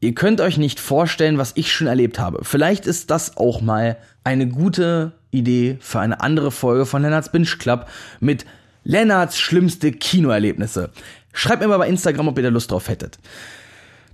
[0.00, 2.44] Ihr könnt euch nicht vorstellen, was ich schon erlebt habe.
[2.44, 7.46] Vielleicht ist das auch mal eine gute Idee für eine andere Folge von Lennarts Binge
[7.58, 7.88] Club
[8.20, 8.44] mit
[8.84, 10.90] Lennarts schlimmste Kinoerlebnisse.
[11.34, 13.18] Schreibt mir mal bei Instagram, ob ihr da Lust drauf hättet,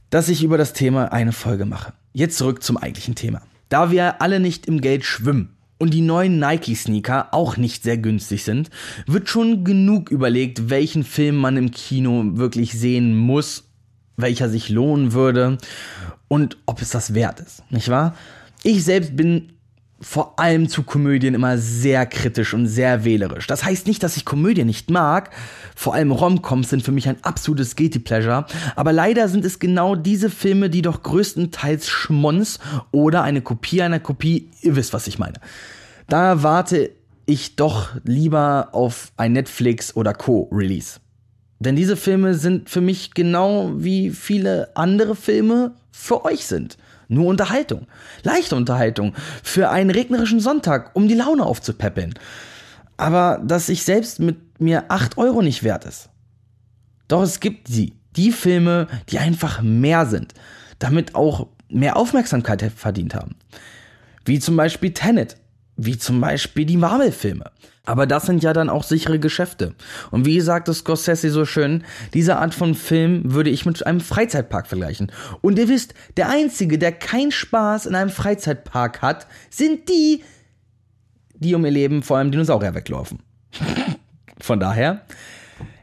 [0.08, 1.92] dass ich über das Thema eine Folge mache.
[2.12, 3.42] Jetzt zurück zum eigentlichen Thema.
[3.68, 8.42] Da wir alle nicht im Geld schwimmen und die neuen Nike-Sneaker auch nicht sehr günstig
[8.42, 8.70] sind,
[9.06, 13.64] wird schon genug überlegt, welchen Film man im Kino wirklich sehen muss,
[14.16, 15.58] welcher sich lohnen würde
[16.26, 18.16] und ob es das wert ist, nicht wahr?
[18.62, 19.52] Ich selbst bin
[20.00, 23.46] vor allem zu Komödien immer sehr kritisch und sehr wählerisch.
[23.46, 25.30] Das heißt nicht, dass ich Komödien nicht mag.
[25.76, 28.46] Vor allem Romcoms sind für mich ein absolutes Guilty Pleasure.
[28.76, 32.60] Aber leider sind es genau diese Filme, die doch größtenteils Schmons
[32.92, 35.38] oder eine Kopie einer Kopie, ihr wisst, was ich meine.
[36.08, 36.90] Da warte
[37.26, 40.98] ich doch lieber auf ein Netflix oder Co-Release.
[41.58, 46.78] Denn diese Filme sind für mich genau wie viele andere Filme für euch sind.
[47.10, 47.88] Nur Unterhaltung.
[48.22, 49.14] Leichte Unterhaltung.
[49.42, 52.14] Für einen regnerischen Sonntag, um die Laune aufzupäppeln.
[52.96, 56.08] Aber dass ich selbst mit mir 8 Euro nicht wert ist.
[57.08, 57.94] Doch es gibt sie.
[58.14, 60.34] Die Filme, die einfach mehr sind.
[60.78, 63.34] Damit auch mehr Aufmerksamkeit verdient haben.
[64.24, 65.36] Wie zum Beispiel Tenet.
[65.76, 67.50] Wie zum Beispiel die Marvel-Filme.
[67.90, 69.74] Aber das sind ja dann auch sichere Geschäfte.
[70.12, 71.82] Und wie sagte Scorsese so schön,
[72.14, 75.10] diese Art von Film würde ich mit einem Freizeitpark vergleichen.
[75.40, 80.22] Und ihr wisst, der Einzige, der keinen Spaß in einem Freizeitpark hat, sind die,
[81.34, 83.18] die um ihr Leben vor allem Dinosaurier weglaufen.
[84.40, 85.04] von daher,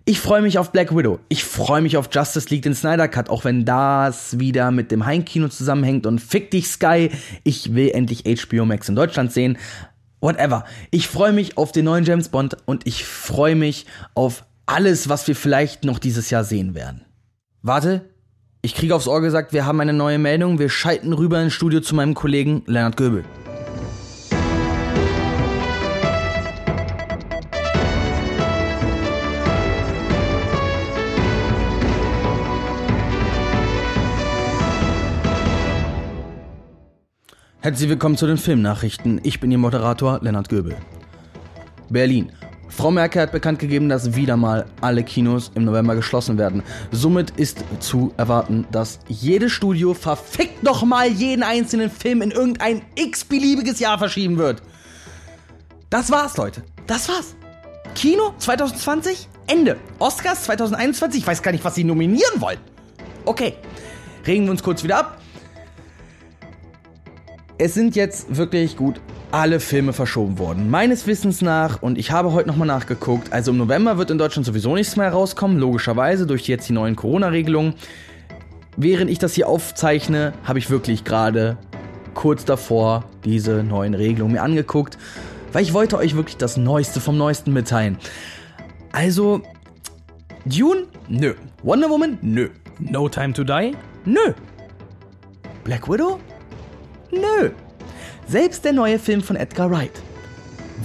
[0.06, 1.20] ich freue mich auf Black Widow.
[1.28, 5.06] Ich freue mich auf Justice League, den Snyder Cut, auch wenn das wieder mit dem
[5.06, 7.10] Heimkino zusammenhängt und fick dich Sky.
[7.44, 9.58] Ich will endlich HBO Max in Deutschland sehen.
[10.20, 10.66] Whatever.
[10.92, 15.28] Ich freue mich auf den neuen James Bond und ich freue mich auf alles, was
[15.28, 17.06] wir vielleicht noch dieses Jahr sehen werden.
[17.62, 18.10] Warte,
[18.62, 20.60] ich kriege aufs Ohr gesagt, wir haben eine neue Meldung.
[20.60, 23.24] Wir schalten rüber ins Studio zu meinem Kollegen Leonard Göbel.
[37.68, 39.20] Herzlich willkommen zu den Filmnachrichten.
[39.24, 40.78] Ich bin Ihr Moderator Lennart Göbel.
[41.90, 42.32] Berlin.
[42.70, 46.64] Frau Merkel hat bekannt gegeben, dass wieder mal alle Kinos im November geschlossen werden.
[46.94, 52.84] Somit ist zu erwarten, dass jedes Studio verfickt noch mal jeden einzelnen Film in irgendein
[52.96, 54.62] x-beliebiges Jahr verschieben wird.
[55.90, 56.64] Das war's, Leute.
[56.86, 57.36] Das war's.
[57.96, 59.76] Kino 2020, Ende.
[60.00, 62.60] Oscars 2021, ich weiß gar nicht, was sie nominieren wollen.
[63.26, 63.56] Okay,
[64.26, 65.18] regen wir uns kurz wieder ab.
[67.60, 69.02] Es sind jetzt wirklich gut
[69.32, 70.70] alle Filme verschoben worden.
[70.70, 74.46] Meines Wissens nach, und ich habe heute nochmal nachgeguckt, also im November wird in Deutschland
[74.46, 77.74] sowieso nichts mehr rauskommen, logischerweise durch jetzt die neuen Corona-Regelungen.
[78.76, 81.58] Während ich das hier aufzeichne, habe ich wirklich gerade
[82.14, 85.00] kurz davor diese neuen Regelungen mir angeguckt,
[85.52, 87.98] weil ich wollte euch wirklich das Neueste vom Neuesten mitteilen.
[88.92, 89.42] Also,
[90.46, 90.84] Dune?
[91.10, 91.34] Nö.
[91.64, 92.20] Wonder Woman?
[92.22, 92.50] Nö.
[92.78, 93.76] No Time to Die?
[94.06, 94.34] Nö.
[95.64, 96.20] Black Widow?
[97.12, 97.52] Nö.
[98.28, 99.92] Selbst der neue Film von Edgar Wright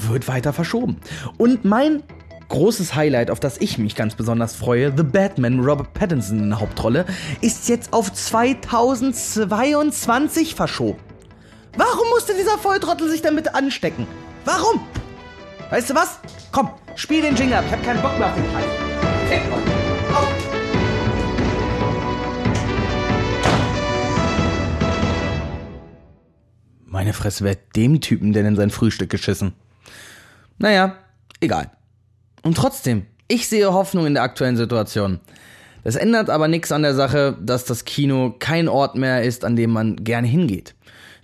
[0.09, 0.99] wird weiter verschoben.
[1.39, 2.03] Und mein
[2.49, 6.61] großes Highlight, auf das ich mich ganz besonders freue, The Batman, Robert Pattinson in der
[6.61, 7.07] Hauptrolle,
[7.41, 11.01] ist jetzt auf 2022 verschoben.
[11.77, 14.07] Warum musste dieser Volltrottel sich damit anstecken?
[14.45, 14.81] Warum?
[15.71, 16.19] Weißt du was?
[16.53, 17.65] Komm, spiel den Jingle ab.
[17.67, 18.67] Ich hab keinen Bock mehr auf den Scheiß.
[27.03, 29.55] Meine Fresse, wer hat dem Typen denn in sein Frühstück geschissen?
[30.59, 30.95] Naja,
[31.41, 31.73] egal.
[32.43, 35.19] Und trotzdem, ich sehe Hoffnung in der aktuellen Situation.
[35.83, 39.57] Das ändert aber nichts an der Sache, dass das Kino kein Ort mehr ist, an
[39.57, 40.77] dem man gerne hingeht.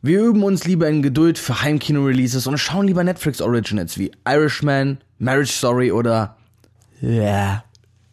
[0.03, 5.53] Wir üben uns lieber in Geduld für Heimkino-Releases und schauen lieber Netflix-Originals wie Irishman, Marriage
[5.53, 6.39] Story oder
[7.01, 7.62] yeah,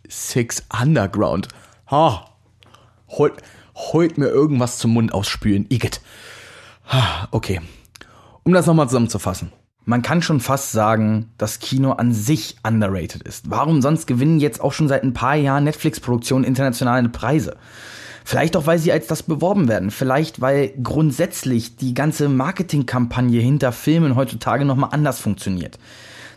[0.07, 1.47] Six Underground.
[1.89, 2.29] Ha,
[3.07, 3.41] holt,
[3.73, 5.99] holt mir irgendwas zum Mund ausspülen, Igitt.
[7.31, 7.61] Okay,
[8.43, 9.51] um das nochmal zusammenzufassen.
[9.87, 13.51] Man kann schon fast sagen, dass Kino an sich underrated ist.
[13.51, 17.57] Warum sonst gewinnen jetzt auch schon seit ein paar Jahren Netflix-Produktionen internationale Preise?
[18.23, 19.91] Vielleicht auch, weil sie als das beworben werden.
[19.91, 25.77] Vielleicht, weil grundsätzlich die ganze Marketingkampagne hinter Filmen heutzutage nochmal anders funktioniert.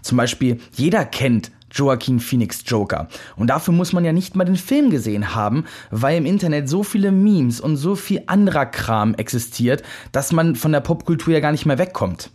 [0.02, 3.08] Zum Beispiel, jeder kennt Joaquin Phoenix Joker.
[3.36, 6.82] Und dafür muss man ja nicht mal den Film gesehen haben, weil im Internet so
[6.82, 11.52] viele Memes und so viel anderer Kram existiert, dass man von der Popkultur ja gar
[11.52, 12.30] nicht mehr wegkommt.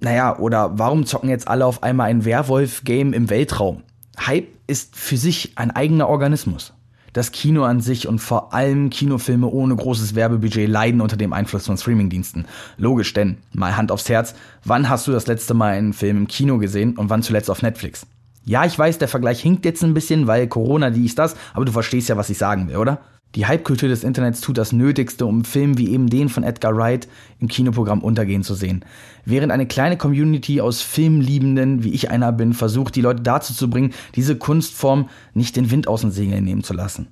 [0.00, 3.84] Naja, oder warum zocken jetzt alle auf einmal ein Werwolf-Game im Weltraum?
[4.18, 6.72] Hype ist für sich ein eigener Organismus.
[7.12, 11.66] Das Kino an sich und vor allem Kinofilme ohne großes Werbebudget leiden unter dem Einfluss
[11.66, 12.46] von Streamingdiensten.
[12.78, 14.34] Logisch, denn, mal Hand aufs Herz,
[14.64, 17.60] wann hast du das letzte Mal einen Film im Kino gesehen und wann zuletzt auf
[17.60, 18.06] Netflix?
[18.44, 21.72] Ja, ich weiß, der Vergleich hinkt jetzt ein bisschen, weil Corona, dies, das, aber du
[21.72, 22.98] verstehst ja, was ich sagen will, oder?
[23.34, 27.08] Die Hypekultur des Internets tut das Nötigste, um Filme wie eben den von Edgar Wright
[27.40, 28.84] im Kinoprogramm untergehen zu sehen.
[29.24, 33.70] Während eine kleine Community aus Filmliebenden, wie ich einer bin, versucht, die Leute dazu zu
[33.70, 37.08] bringen, diese Kunstform nicht den Wind aus den Segeln nehmen zu lassen.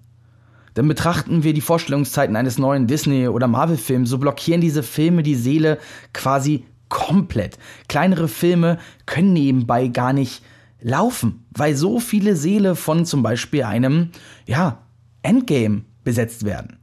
[0.76, 5.34] Denn betrachten wir die Vorstellungszeiten eines neuen Disney- oder Marvel-Films, so blockieren diese Filme die
[5.34, 5.78] Seele
[6.12, 7.58] quasi komplett.
[7.88, 10.42] Kleinere Filme können nebenbei gar nicht
[10.82, 14.10] laufen, weil so viele Seele von zum Beispiel einem,
[14.46, 14.82] ja,
[15.22, 16.78] Endgame besetzt werden.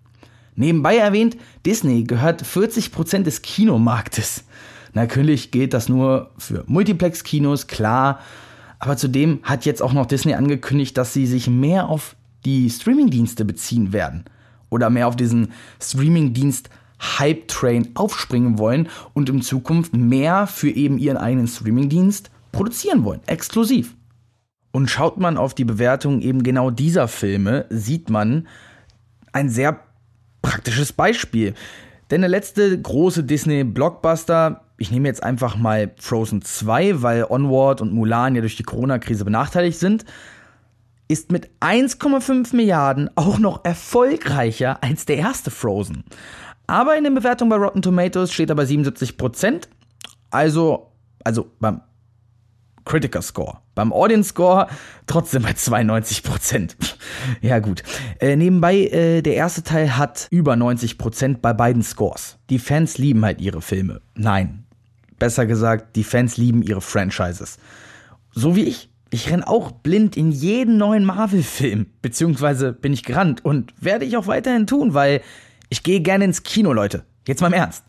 [0.56, 4.44] Nebenbei erwähnt, Disney gehört 40% des Kinomarktes.
[4.94, 8.20] Natürlich gilt das nur für Multiplex-Kinos, klar.
[8.80, 12.16] Aber zudem hat jetzt auch noch Disney angekündigt, dass sie sich mehr auf
[12.46, 14.26] die Streamingdienste beziehen werden.
[14.70, 21.18] Oder mehr auf diesen Streamingdienst Hype-Train aufspringen wollen und in Zukunft mehr für eben ihren
[21.18, 23.22] eigenen Streamingdienst produzieren wollen.
[23.28, 23.96] Exklusiv.
[24.72, 28.48] Und schaut man auf die Bewertung eben genau dieser Filme, sieht man,
[29.34, 29.80] ein sehr
[30.42, 31.54] praktisches Beispiel.
[32.10, 37.92] Denn der letzte große Disney-Blockbuster, ich nehme jetzt einfach mal Frozen 2, weil Onward und
[37.94, 40.06] Mulan ja durch die Corona-Krise benachteiligt sind,
[41.10, 46.04] ist mit 1,5 Milliarden auch noch erfolgreicher als der erste Frozen.
[46.68, 49.70] Aber in der Bewertung bei Rotten Tomatoes steht er bei 77 Prozent.
[50.30, 50.92] Also,
[51.24, 51.82] also beim
[52.84, 53.60] Critical Score.
[53.78, 54.68] Beim Audience Score
[55.06, 56.76] trotzdem bei 92 Prozent.
[57.42, 57.84] ja gut.
[58.20, 62.40] Äh, nebenbei, äh, der erste Teil hat über 90 Prozent bei beiden Scores.
[62.50, 64.02] Die Fans lieben halt ihre Filme.
[64.16, 64.64] Nein.
[65.20, 67.60] Besser gesagt, die Fans lieben ihre Franchises.
[68.32, 68.90] So wie ich.
[69.12, 71.86] Ich renn auch blind in jeden neuen Marvel-Film.
[72.02, 75.22] Beziehungsweise bin ich gerannt und werde ich auch weiterhin tun, weil
[75.70, 77.06] ich gehe gerne ins Kino, Leute.
[77.28, 77.84] Jetzt mal im Ernst.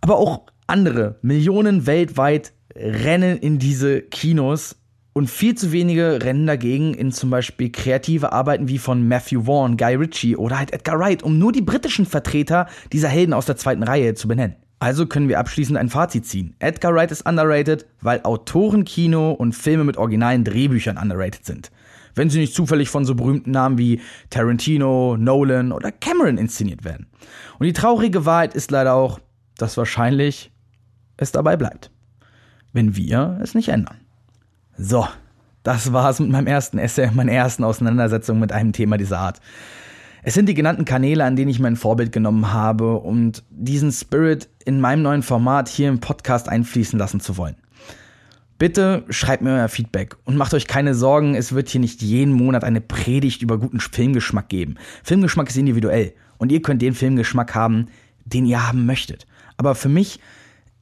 [0.00, 4.76] Aber auch andere Millionen weltweit rennen in diese Kinos
[5.12, 9.76] und viel zu wenige rennen dagegen in zum Beispiel kreative Arbeiten wie von Matthew Vaughn,
[9.76, 13.56] Guy Ritchie oder halt Edgar Wright, um nur die britischen Vertreter dieser Helden aus der
[13.56, 14.56] zweiten Reihe zu benennen.
[14.80, 16.56] Also können wir abschließend ein Fazit ziehen.
[16.58, 21.70] Edgar Wright ist underrated, weil Autorenkino und Filme mit originalen Drehbüchern underrated sind.
[22.16, 24.00] Wenn sie nicht zufällig von so berühmten Namen wie
[24.30, 27.06] Tarantino, Nolan oder Cameron inszeniert werden.
[27.58, 29.20] Und die traurige Wahrheit ist leider auch,
[29.58, 30.52] dass wahrscheinlich
[31.16, 31.90] es dabei bleibt.
[32.74, 33.96] Wenn wir es nicht ändern.
[34.76, 35.06] So,
[35.62, 39.40] das war's mit meinem ersten Essay, meiner ersten Auseinandersetzung mit einem Thema dieser Art.
[40.24, 44.48] Es sind die genannten Kanäle, an denen ich mein Vorbild genommen habe, um diesen Spirit
[44.64, 47.54] in meinem neuen Format hier im Podcast einfließen lassen zu wollen.
[48.58, 52.32] Bitte schreibt mir euer Feedback und macht euch keine Sorgen, es wird hier nicht jeden
[52.32, 54.76] Monat eine Predigt über guten Filmgeschmack geben.
[55.04, 57.86] Filmgeschmack ist individuell und ihr könnt den Filmgeschmack haben,
[58.24, 59.26] den ihr haben möchtet.
[59.56, 60.18] Aber für mich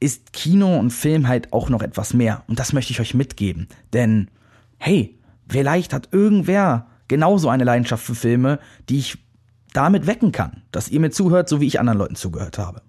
[0.03, 3.69] ist Kino und Film halt auch noch etwas mehr und das möchte ich euch mitgeben.
[3.93, 4.29] Denn,
[4.77, 9.17] hey, vielleicht hat irgendwer genauso eine Leidenschaft für Filme, die ich
[9.71, 12.81] damit wecken kann, dass ihr mir zuhört, so wie ich anderen Leuten zugehört habe.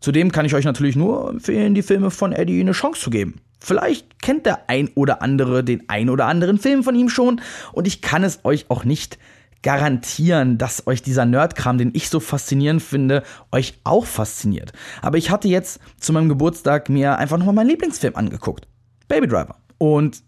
[0.00, 3.40] Zudem kann ich euch natürlich nur empfehlen, die Filme von Eddie eine Chance zu geben.
[3.58, 7.40] Vielleicht kennt der ein oder andere den ein oder anderen Film von ihm schon
[7.72, 9.18] und ich kann es euch auch nicht
[9.62, 14.72] garantieren, dass euch dieser Nerdkram, den ich so faszinierend finde, euch auch fasziniert.
[15.02, 18.68] Aber ich hatte jetzt zu meinem Geburtstag mir einfach nochmal meinen Lieblingsfilm angeguckt.
[19.08, 19.56] Baby Driver.
[19.78, 20.22] Und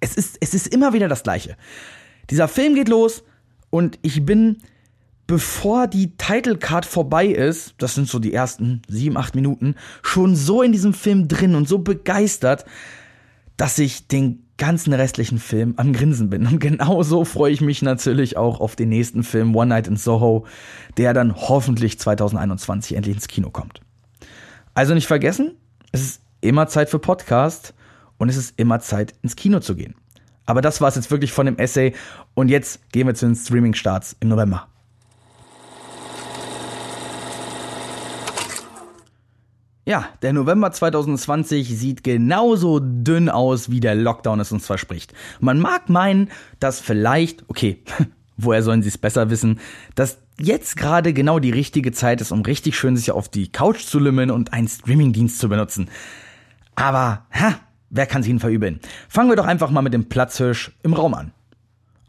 [0.00, 1.56] es ist, es ist immer wieder das Gleiche.
[2.30, 3.22] Dieser Film geht los
[3.70, 4.58] und ich bin
[5.30, 10.34] bevor die Title Card vorbei ist, das sind so die ersten sieben, acht Minuten, schon
[10.34, 12.64] so in diesem Film drin und so begeistert,
[13.56, 16.46] dass ich den ganzen restlichen Film am Grinsen bin.
[16.46, 20.46] Und genauso freue ich mich natürlich auch auf den nächsten Film One Night in Soho,
[20.98, 23.80] der dann hoffentlich 2021 endlich ins Kino kommt.
[24.74, 25.56] Also nicht vergessen,
[25.90, 27.74] es ist immer Zeit für Podcast
[28.18, 29.94] und es ist immer Zeit ins Kino zu gehen.
[30.46, 31.94] Aber das war es jetzt wirklich von dem Essay
[32.34, 34.68] und jetzt gehen wir zu den Streaming-Starts im November.
[39.86, 45.14] Ja, der November 2020 sieht genauso dünn aus, wie der Lockdown es uns verspricht.
[45.40, 47.82] Man mag meinen, dass vielleicht, okay,
[48.36, 49.58] woher sollen sie es besser wissen,
[49.94, 53.84] dass jetzt gerade genau die richtige Zeit ist, um richtig schön sich auf die Couch
[53.84, 55.88] zu lümmeln und einen Streamingdienst zu benutzen.
[56.74, 57.56] Aber, ha,
[57.90, 58.80] wer kann sich ihn verübeln?
[59.08, 61.32] Fangen wir doch einfach mal mit dem Platzhirsch im Raum an.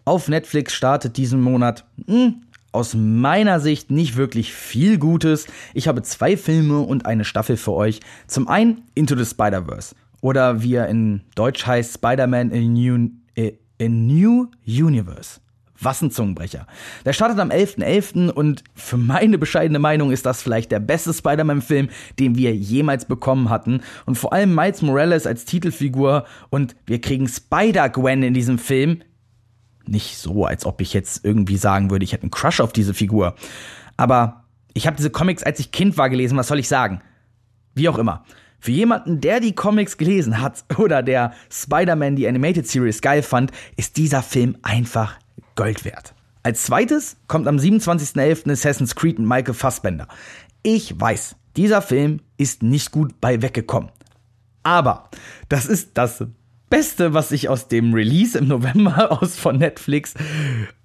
[0.05, 5.47] Auf Netflix startet diesen Monat hm, aus meiner Sicht nicht wirklich viel Gutes.
[5.73, 7.99] Ich habe zwei Filme und eine Staffel für euch.
[8.27, 13.53] Zum einen Into the Spider-Verse oder wie er in Deutsch heißt Spider-Man in New, äh,
[13.77, 15.41] in New Universe.
[15.83, 16.67] Was ein Zungenbrecher.
[17.05, 18.27] Der startet am 11.11.
[18.27, 18.29] .11.
[18.29, 23.49] und für meine bescheidene Meinung ist das vielleicht der beste Spider-Man-Film, den wir jemals bekommen
[23.49, 23.81] hatten.
[24.05, 29.01] Und vor allem Miles Morales als Titelfigur und wir kriegen Spider-Gwen in diesem Film,
[29.85, 32.93] nicht so, als ob ich jetzt irgendwie sagen würde, ich hätte einen Crush auf diese
[32.93, 33.35] Figur.
[33.97, 36.37] Aber ich habe diese Comics, als ich Kind war, gelesen.
[36.37, 37.01] Was soll ich sagen?
[37.73, 38.25] Wie auch immer.
[38.59, 43.51] Für jemanden, der die Comics gelesen hat oder der Spider-Man die Animated Series geil fand,
[43.75, 45.17] ist dieser Film einfach
[45.55, 46.13] Gold wert.
[46.43, 48.51] Als zweites kommt am 27.11.
[48.51, 50.07] Assassin's Creed mit Michael Fassbender.
[50.63, 53.91] Ich weiß, dieser Film ist nicht gut bei weggekommen.
[54.63, 55.09] Aber
[55.49, 56.23] das ist das
[56.71, 60.13] Beste, was ich aus dem Release im November aus von Netflix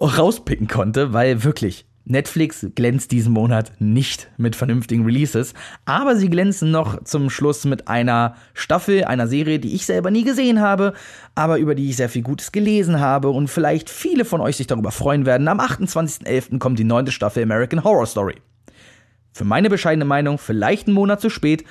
[0.01, 6.72] rauspicken konnte, weil wirklich Netflix glänzt diesen Monat nicht mit vernünftigen Releases, aber sie glänzen
[6.72, 10.93] noch zum Schluss mit einer Staffel, einer Serie, die ich selber nie gesehen habe,
[11.37, 14.66] aber über die ich sehr viel Gutes gelesen habe und vielleicht viele von euch sich
[14.66, 15.47] darüber freuen werden.
[15.47, 16.59] Am 28.11.
[16.59, 18.34] kommt die neunte Staffel American Horror Story.
[19.32, 21.62] Für meine bescheidene Meinung vielleicht einen Monat zu spät,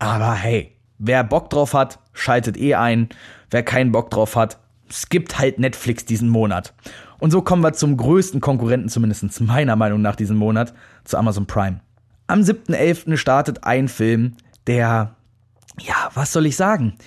[0.00, 3.08] aber hey, wer Bock drauf hat, schaltet eh ein.
[3.50, 4.58] Wer keinen Bock drauf hat,
[4.90, 6.74] skippt halt Netflix diesen Monat.
[7.18, 10.74] Und so kommen wir zum größten Konkurrenten, zumindest meiner Meinung nach diesen Monat,
[11.04, 11.80] zu Amazon Prime.
[12.26, 13.16] Am 7.11.
[13.16, 14.36] startet ein Film,
[14.66, 15.14] der,
[15.80, 16.98] ja, was soll ich sagen,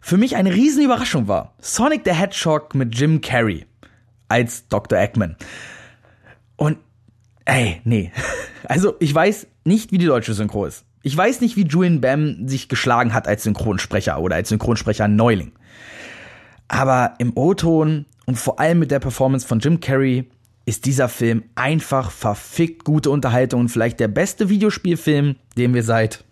[0.00, 1.54] für mich eine riesen Überraschung war.
[1.60, 3.66] Sonic the Hedgehog mit Jim Carrey
[4.28, 4.98] als Dr.
[4.98, 5.36] Eggman.
[6.56, 6.78] Und,
[7.44, 8.12] ey, nee.
[8.68, 10.84] Also, ich weiß nicht, wie die deutsche Synchro ist.
[11.02, 15.50] Ich weiß nicht, wie Julian Bam sich geschlagen hat als Synchronsprecher oder als Synchronsprecher Neuling.
[16.72, 20.30] Aber im O-Ton und vor allem mit der Performance von Jim Carrey
[20.64, 26.24] ist dieser Film einfach verfickt gute Unterhaltung und vielleicht der beste Videospielfilm, den wir seit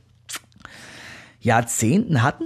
[1.40, 2.44] Jahrzehnten hatten.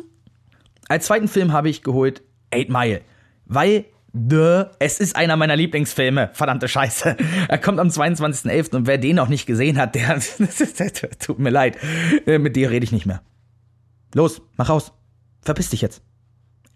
[0.88, 3.00] Als zweiten Film habe ich geholt Eight Mile,
[3.46, 6.30] weil Duh, es ist einer meiner Lieblingsfilme.
[6.32, 7.16] Verdammte Scheiße.
[7.48, 8.74] Er kommt am 22.11.
[8.74, 10.20] und wer den noch nicht gesehen hat, der,
[11.18, 11.78] tut mir leid.
[12.26, 13.22] Äh, mit dir rede ich nicht mehr.
[14.14, 14.92] Los, mach raus.
[15.42, 16.02] Verpiss dich jetzt.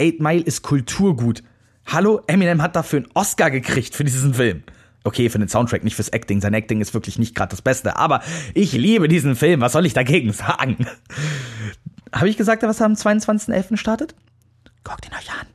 [0.00, 1.42] Eight Mile ist Kulturgut.
[1.86, 4.62] Hallo, Eminem hat dafür einen Oscar gekriegt für diesen Film.
[5.04, 6.40] Okay, für den Soundtrack, nicht fürs Acting.
[6.40, 7.96] Sein Acting ist wirklich nicht gerade das Beste.
[7.96, 8.20] Aber
[8.54, 9.60] ich liebe diesen Film.
[9.60, 10.86] Was soll ich dagegen sagen?
[12.12, 13.76] Habe ich gesagt, was am 22.11.
[13.76, 14.14] startet?
[14.84, 15.46] Guckt ihn euch an.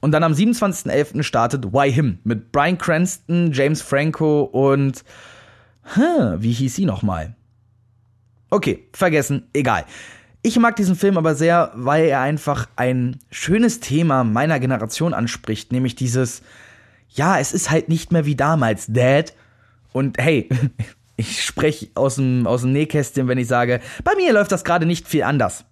[0.00, 1.22] Und dann am 27.11.
[1.22, 5.04] startet Why Him mit Brian Cranston, James Franco und.
[5.96, 7.36] Huh, wie hieß sie nochmal?
[8.50, 9.84] Okay, vergessen, egal.
[10.42, 15.70] Ich mag diesen Film aber sehr, weil er einfach ein schönes Thema meiner Generation anspricht,
[15.70, 16.42] nämlich dieses,
[17.10, 19.34] ja, es ist halt nicht mehr wie damals, Dad.
[19.92, 20.48] Und hey,
[21.16, 24.86] ich spreche aus dem, aus dem Nähkästchen, wenn ich sage, bei mir läuft das gerade
[24.86, 25.66] nicht viel anders.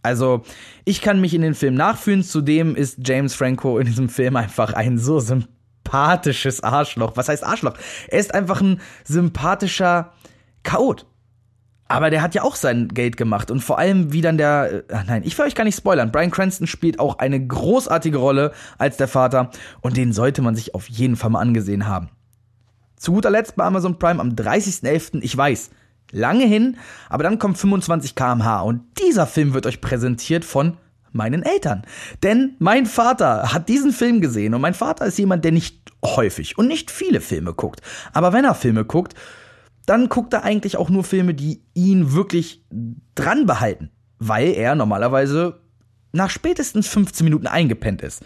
[0.00, 0.42] Also,
[0.84, 4.72] ich kann mich in den Film nachfühlen, zudem ist James Franco in diesem Film einfach
[4.72, 7.16] ein so sympathisches Arschloch.
[7.16, 7.74] Was heißt Arschloch?
[8.06, 10.14] Er ist einfach ein sympathischer
[10.62, 11.04] Chaot.
[11.88, 15.04] Aber der hat ja auch sein Geld gemacht und vor allem wie dann der, ach
[15.06, 16.12] nein, ich will euch gar nicht spoilern.
[16.12, 20.74] Brian Cranston spielt auch eine großartige Rolle als der Vater und den sollte man sich
[20.74, 22.10] auf jeden Fall mal angesehen haben.
[22.96, 25.20] Zu guter Letzt bei Amazon Prime am 30.11.
[25.22, 25.70] Ich weiß,
[26.12, 26.76] lange hin,
[27.08, 30.76] aber dann kommt 25 kmh und dieser Film wird euch präsentiert von
[31.12, 31.84] meinen Eltern.
[32.22, 36.58] Denn mein Vater hat diesen Film gesehen und mein Vater ist jemand, der nicht häufig
[36.58, 37.80] und nicht viele Filme guckt.
[38.12, 39.14] Aber wenn er Filme guckt,
[39.88, 42.62] dann guckt er eigentlich auch nur Filme, die ihn wirklich
[43.14, 45.60] dran behalten, weil er normalerweise
[46.12, 48.22] nach spätestens 15 Minuten eingepennt ist.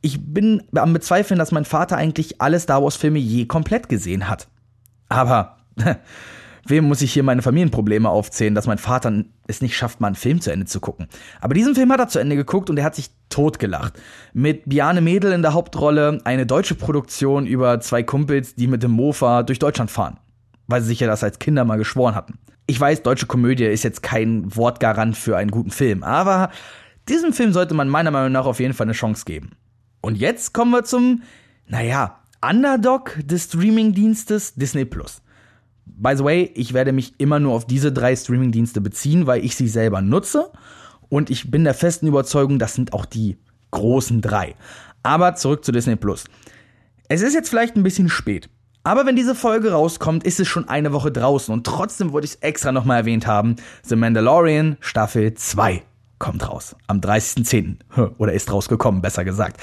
[0.00, 4.28] Ich bin am Bezweifeln, dass mein Vater eigentlich alle Star Wars Filme je komplett gesehen
[4.28, 4.48] hat.
[5.08, 5.58] Aber
[6.66, 10.16] wem muss ich hier meine Familienprobleme aufzählen, dass mein Vater es nicht schafft, mal einen
[10.16, 11.06] Film zu Ende zu gucken.
[11.40, 13.94] Aber diesen Film hat er zu Ende geguckt und er hat sich totgelacht.
[14.32, 18.90] Mit Biane Mädel in der Hauptrolle, eine deutsche Produktion über zwei Kumpels, die mit dem
[18.90, 20.18] Mofa durch Deutschland fahren.
[20.66, 22.38] Weil sie sich ja das als Kinder mal geschworen hatten.
[22.66, 26.50] Ich weiß, deutsche Komödie ist jetzt kein Wortgarant für einen guten Film, aber
[27.08, 29.52] diesem Film sollte man meiner Meinung nach auf jeden Fall eine Chance geben.
[30.00, 31.22] Und jetzt kommen wir zum,
[31.68, 35.22] naja, Underdog des Streamingdienstes Disney Plus.
[35.84, 39.56] By the way, ich werde mich immer nur auf diese drei Streamingdienste beziehen, weil ich
[39.56, 40.50] sie selber nutze.
[41.08, 43.38] Und ich bin der festen Überzeugung, das sind auch die
[43.70, 44.56] großen drei.
[45.02, 46.24] Aber zurück zu Disney Plus.
[47.08, 48.48] Es ist jetzt vielleicht ein bisschen spät.
[48.86, 52.34] Aber wenn diese Folge rauskommt, ist es schon eine Woche draußen und trotzdem wollte ich
[52.34, 53.56] es extra nochmal erwähnt haben.
[53.82, 55.82] The Mandalorian Staffel 2
[56.20, 56.76] kommt raus.
[56.86, 57.78] Am 30.10.
[58.18, 59.60] Oder ist rausgekommen, besser gesagt.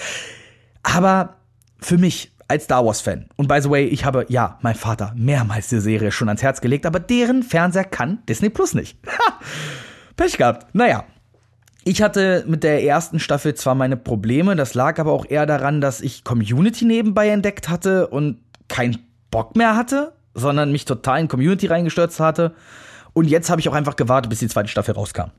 [0.84, 1.38] Aber
[1.80, 3.28] für mich als Star Wars-Fan.
[3.38, 6.60] Und by the way, ich habe, ja, mein Vater mehrmals die Serie schon ans Herz
[6.60, 8.98] gelegt, aber deren Fernseher kann Disney Plus nicht.
[10.18, 10.76] Pech gehabt.
[10.76, 11.06] Naja.
[11.86, 15.80] Ich hatte mit der ersten Staffel zwar meine Probleme, das lag aber auch eher daran,
[15.80, 21.28] dass ich Community nebenbei entdeckt hatte und keinen Bock mehr hatte, sondern mich total in
[21.28, 22.54] Community reingestürzt hatte.
[23.14, 25.32] Und jetzt habe ich auch einfach gewartet, bis die zweite Staffel rauskam.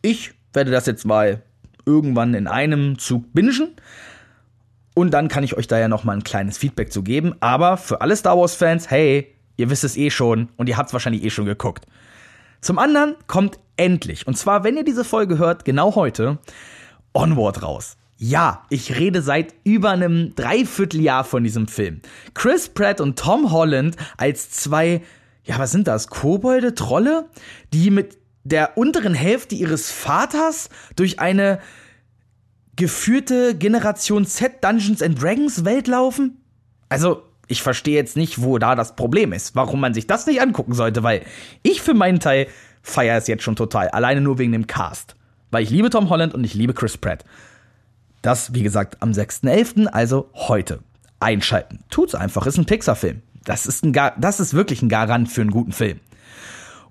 [0.00, 1.42] Ich werde das jetzt mal
[1.84, 3.74] irgendwann in einem Zug bingen.
[4.94, 7.34] Und dann kann ich euch da ja noch mal ein kleines Feedback zu geben.
[7.40, 10.92] Aber für alle Star Wars-Fans, hey, ihr wisst es eh schon und ihr habt es
[10.92, 11.84] wahrscheinlich eh schon geguckt.
[12.60, 16.38] Zum anderen kommt endlich, und zwar, wenn ihr diese Folge hört, genau heute,
[17.12, 17.97] Onward raus.
[18.20, 22.00] Ja, ich rede seit über einem Dreivierteljahr von diesem Film.
[22.34, 25.02] Chris Pratt und Tom Holland als zwei,
[25.44, 26.08] ja, was sind das?
[26.08, 27.28] Kobolde, Trolle,
[27.72, 31.60] die mit der unteren Hälfte ihres Vaters durch eine
[32.74, 36.40] geführte Generation Z Dungeons and Dragons Welt laufen?
[36.88, 40.40] Also, ich verstehe jetzt nicht, wo da das Problem ist, warum man sich das nicht
[40.40, 41.22] angucken sollte, weil
[41.62, 42.48] ich für meinen Teil
[42.82, 45.14] feiere es jetzt schon total, alleine nur wegen dem Cast.
[45.52, 47.24] Weil ich liebe Tom Holland und ich liebe Chris Pratt.
[48.28, 50.80] Das, wie gesagt, am 6.11., also heute.
[51.18, 51.78] Einschalten.
[51.88, 53.22] Tut's einfach, ist ein Pixar-Film.
[53.46, 56.00] Das ist, ein, das ist wirklich ein Garant für einen guten Film.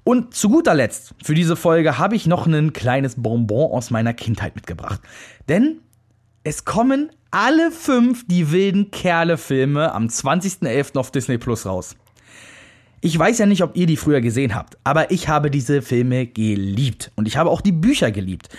[0.03, 4.15] Und zu guter Letzt, für diese Folge habe ich noch ein kleines Bonbon aus meiner
[4.15, 4.99] Kindheit mitgebracht.
[5.47, 5.81] Denn
[6.43, 10.97] es kommen alle fünf Die wilden Kerle-Filme am 20.11.
[10.97, 11.95] auf Disney Plus raus.
[12.99, 16.25] Ich weiß ja nicht, ob ihr die früher gesehen habt, aber ich habe diese Filme
[16.25, 17.11] geliebt.
[17.15, 18.49] Und ich habe auch die Bücher geliebt.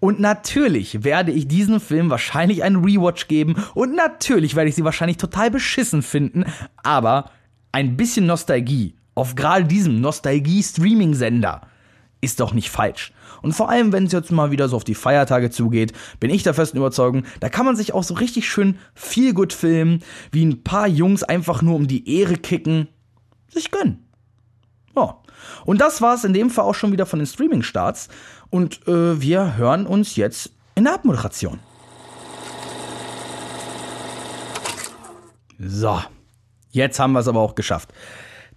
[0.00, 4.84] Und natürlich werde ich diesem Film wahrscheinlich einen Rewatch geben und natürlich werde ich sie
[4.84, 6.44] wahrscheinlich total beschissen finden,
[6.82, 7.30] aber
[7.72, 11.62] ein bisschen Nostalgie auf gerade diesem Nostalgie-Streaming-Sender
[12.20, 13.12] ist doch nicht falsch.
[13.42, 16.44] Und vor allem, wenn es jetzt mal wieder so auf die Feiertage zugeht, bin ich
[16.44, 20.44] der festen Überzeugung, da kann man sich auch so richtig schön viel gut filmen, wie
[20.44, 22.88] ein paar Jungs einfach nur um die Ehre kicken,
[23.48, 24.06] sich gönnen.
[24.94, 25.18] Ja.
[25.64, 28.08] Und das war's in dem Fall auch schon wieder von den Streaming-Starts.
[28.50, 31.58] Und äh, wir hören uns jetzt in der Abmoderation.
[35.58, 36.00] So,
[36.70, 37.92] jetzt haben wir es aber auch geschafft.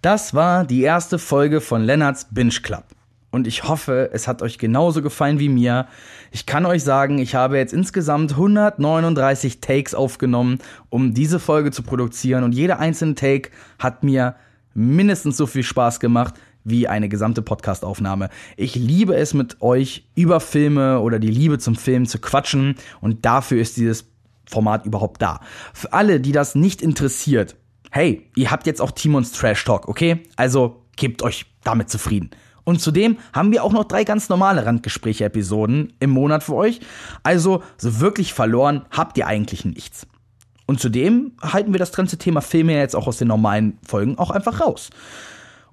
[0.02, 2.84] Das war die erste Folge von Lennarts Binge Club.
[3.32, 5.86] und ich hoffe, es hat euch genauso gefallen wie mir.
[6.30, 10.58] Ich kann euch sagen, ich habe jetzt insgesamt 139 Takes aufgenommen,
[10.90, 14.36] um diese Folge zu produzieren und jeder einzelne Take hat mir
[14.74, 16.34] mindestens so viel Spaß gemacht
[16.64, 18.28] wie eine gesamte Podcastaufnahme.
[18.56, 23.24] Ich liebe es mit euch über Filme oder die Liebe zum Film zu quatschen und
[23.24, 24.06] dafür ist dieses
[24.46, 25.40] Format überhaupt da.
[25.72, 27.56] Für alle, die das nicht interessiert,
[27.90, 30.22] hey, ihr habt jetzt auch Timons Trash Talk, okay?
[30.36, 32.30] Also gebt euch damit zufrieden.
[32.64, 36.80] Und zudem haben wir auch noch drei ganz normale Randgespräche-Episoden im Monat für euch.
[37.22, 40.06] Also so wirklich verloren habt ihr eigentlich nichts.
[40.66, 44.30] Und zudem halten wir das ganze Thema Filme jetzt auch aus den normalen Folgen auch
[44.30, 44.90] einfach raus.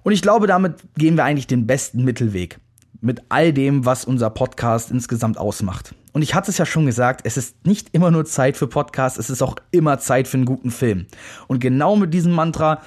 [0.02, 2.58] Und ich glaube, damit gehen wir eigentlich den besten Mittelweg
[3.00, 5.94] mit all dem, was unser Podcast insgesamt ausmacht.
[6.12, 9.18] Und ich hatte es ja schon gesagt, es ist nicht immer nur Zeit für Podcasts,
[9.18, 11.06] es ist auch immer Zeit für einen guten Film.
[11.46, 12.82] Und genau mit diesem Mantra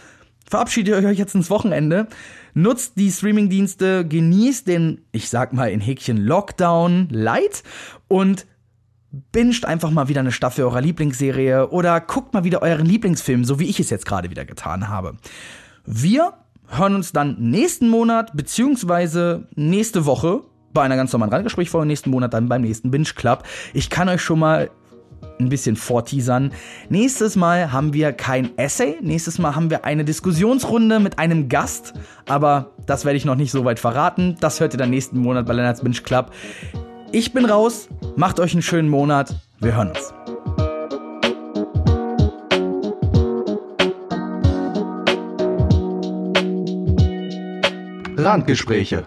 [0.49, 2.07] verabschiedet euch jetzt ins Wochenende.
[2.53, 7.63] Nutzt die Streamingdienste, genießt den, ich sag mal in Häkchen Lockdown Light
[8.07, 8.45] und
[9.31, 13.59] binscht einfach mal wieder eine Staffel eurer Lieblingsserie oder guckt mal wieder euren Lieblingsfilm, so
[13.59, 15.17] wie ich es jetzt gerade wieder getan habe.
[15.85, 16.33] Wir
[16.77, 20.41] hören uns dann nächsten Monat beziehungsweise nächste Woche
[20.73, 23.43] bei einer ganz normalen Randgesprächfolge, nächsten Monat dann beim nächsten Binge Club.
[23.73, 24.69] Ich kann euch schon mal
[25.39, 26.51] ein bisschen vorteasern.
[26.89, 31.93] Nächstes Mal haben wir kein Essay, nächstes Mal haben wir eine Diskussionsrunde mit einem Gast,
[32.27, 34.35] aber das werde ich noch nicht so weit verraten.
[34.39, 36.31] Das hört ihr dann nächsten Monat bei Lennarts Binge Club.
[37.11, 40.13] Ich bin raus, macht euch einen schönen Monat, wir hören uns.
[48.23, 49.05] Randgespräche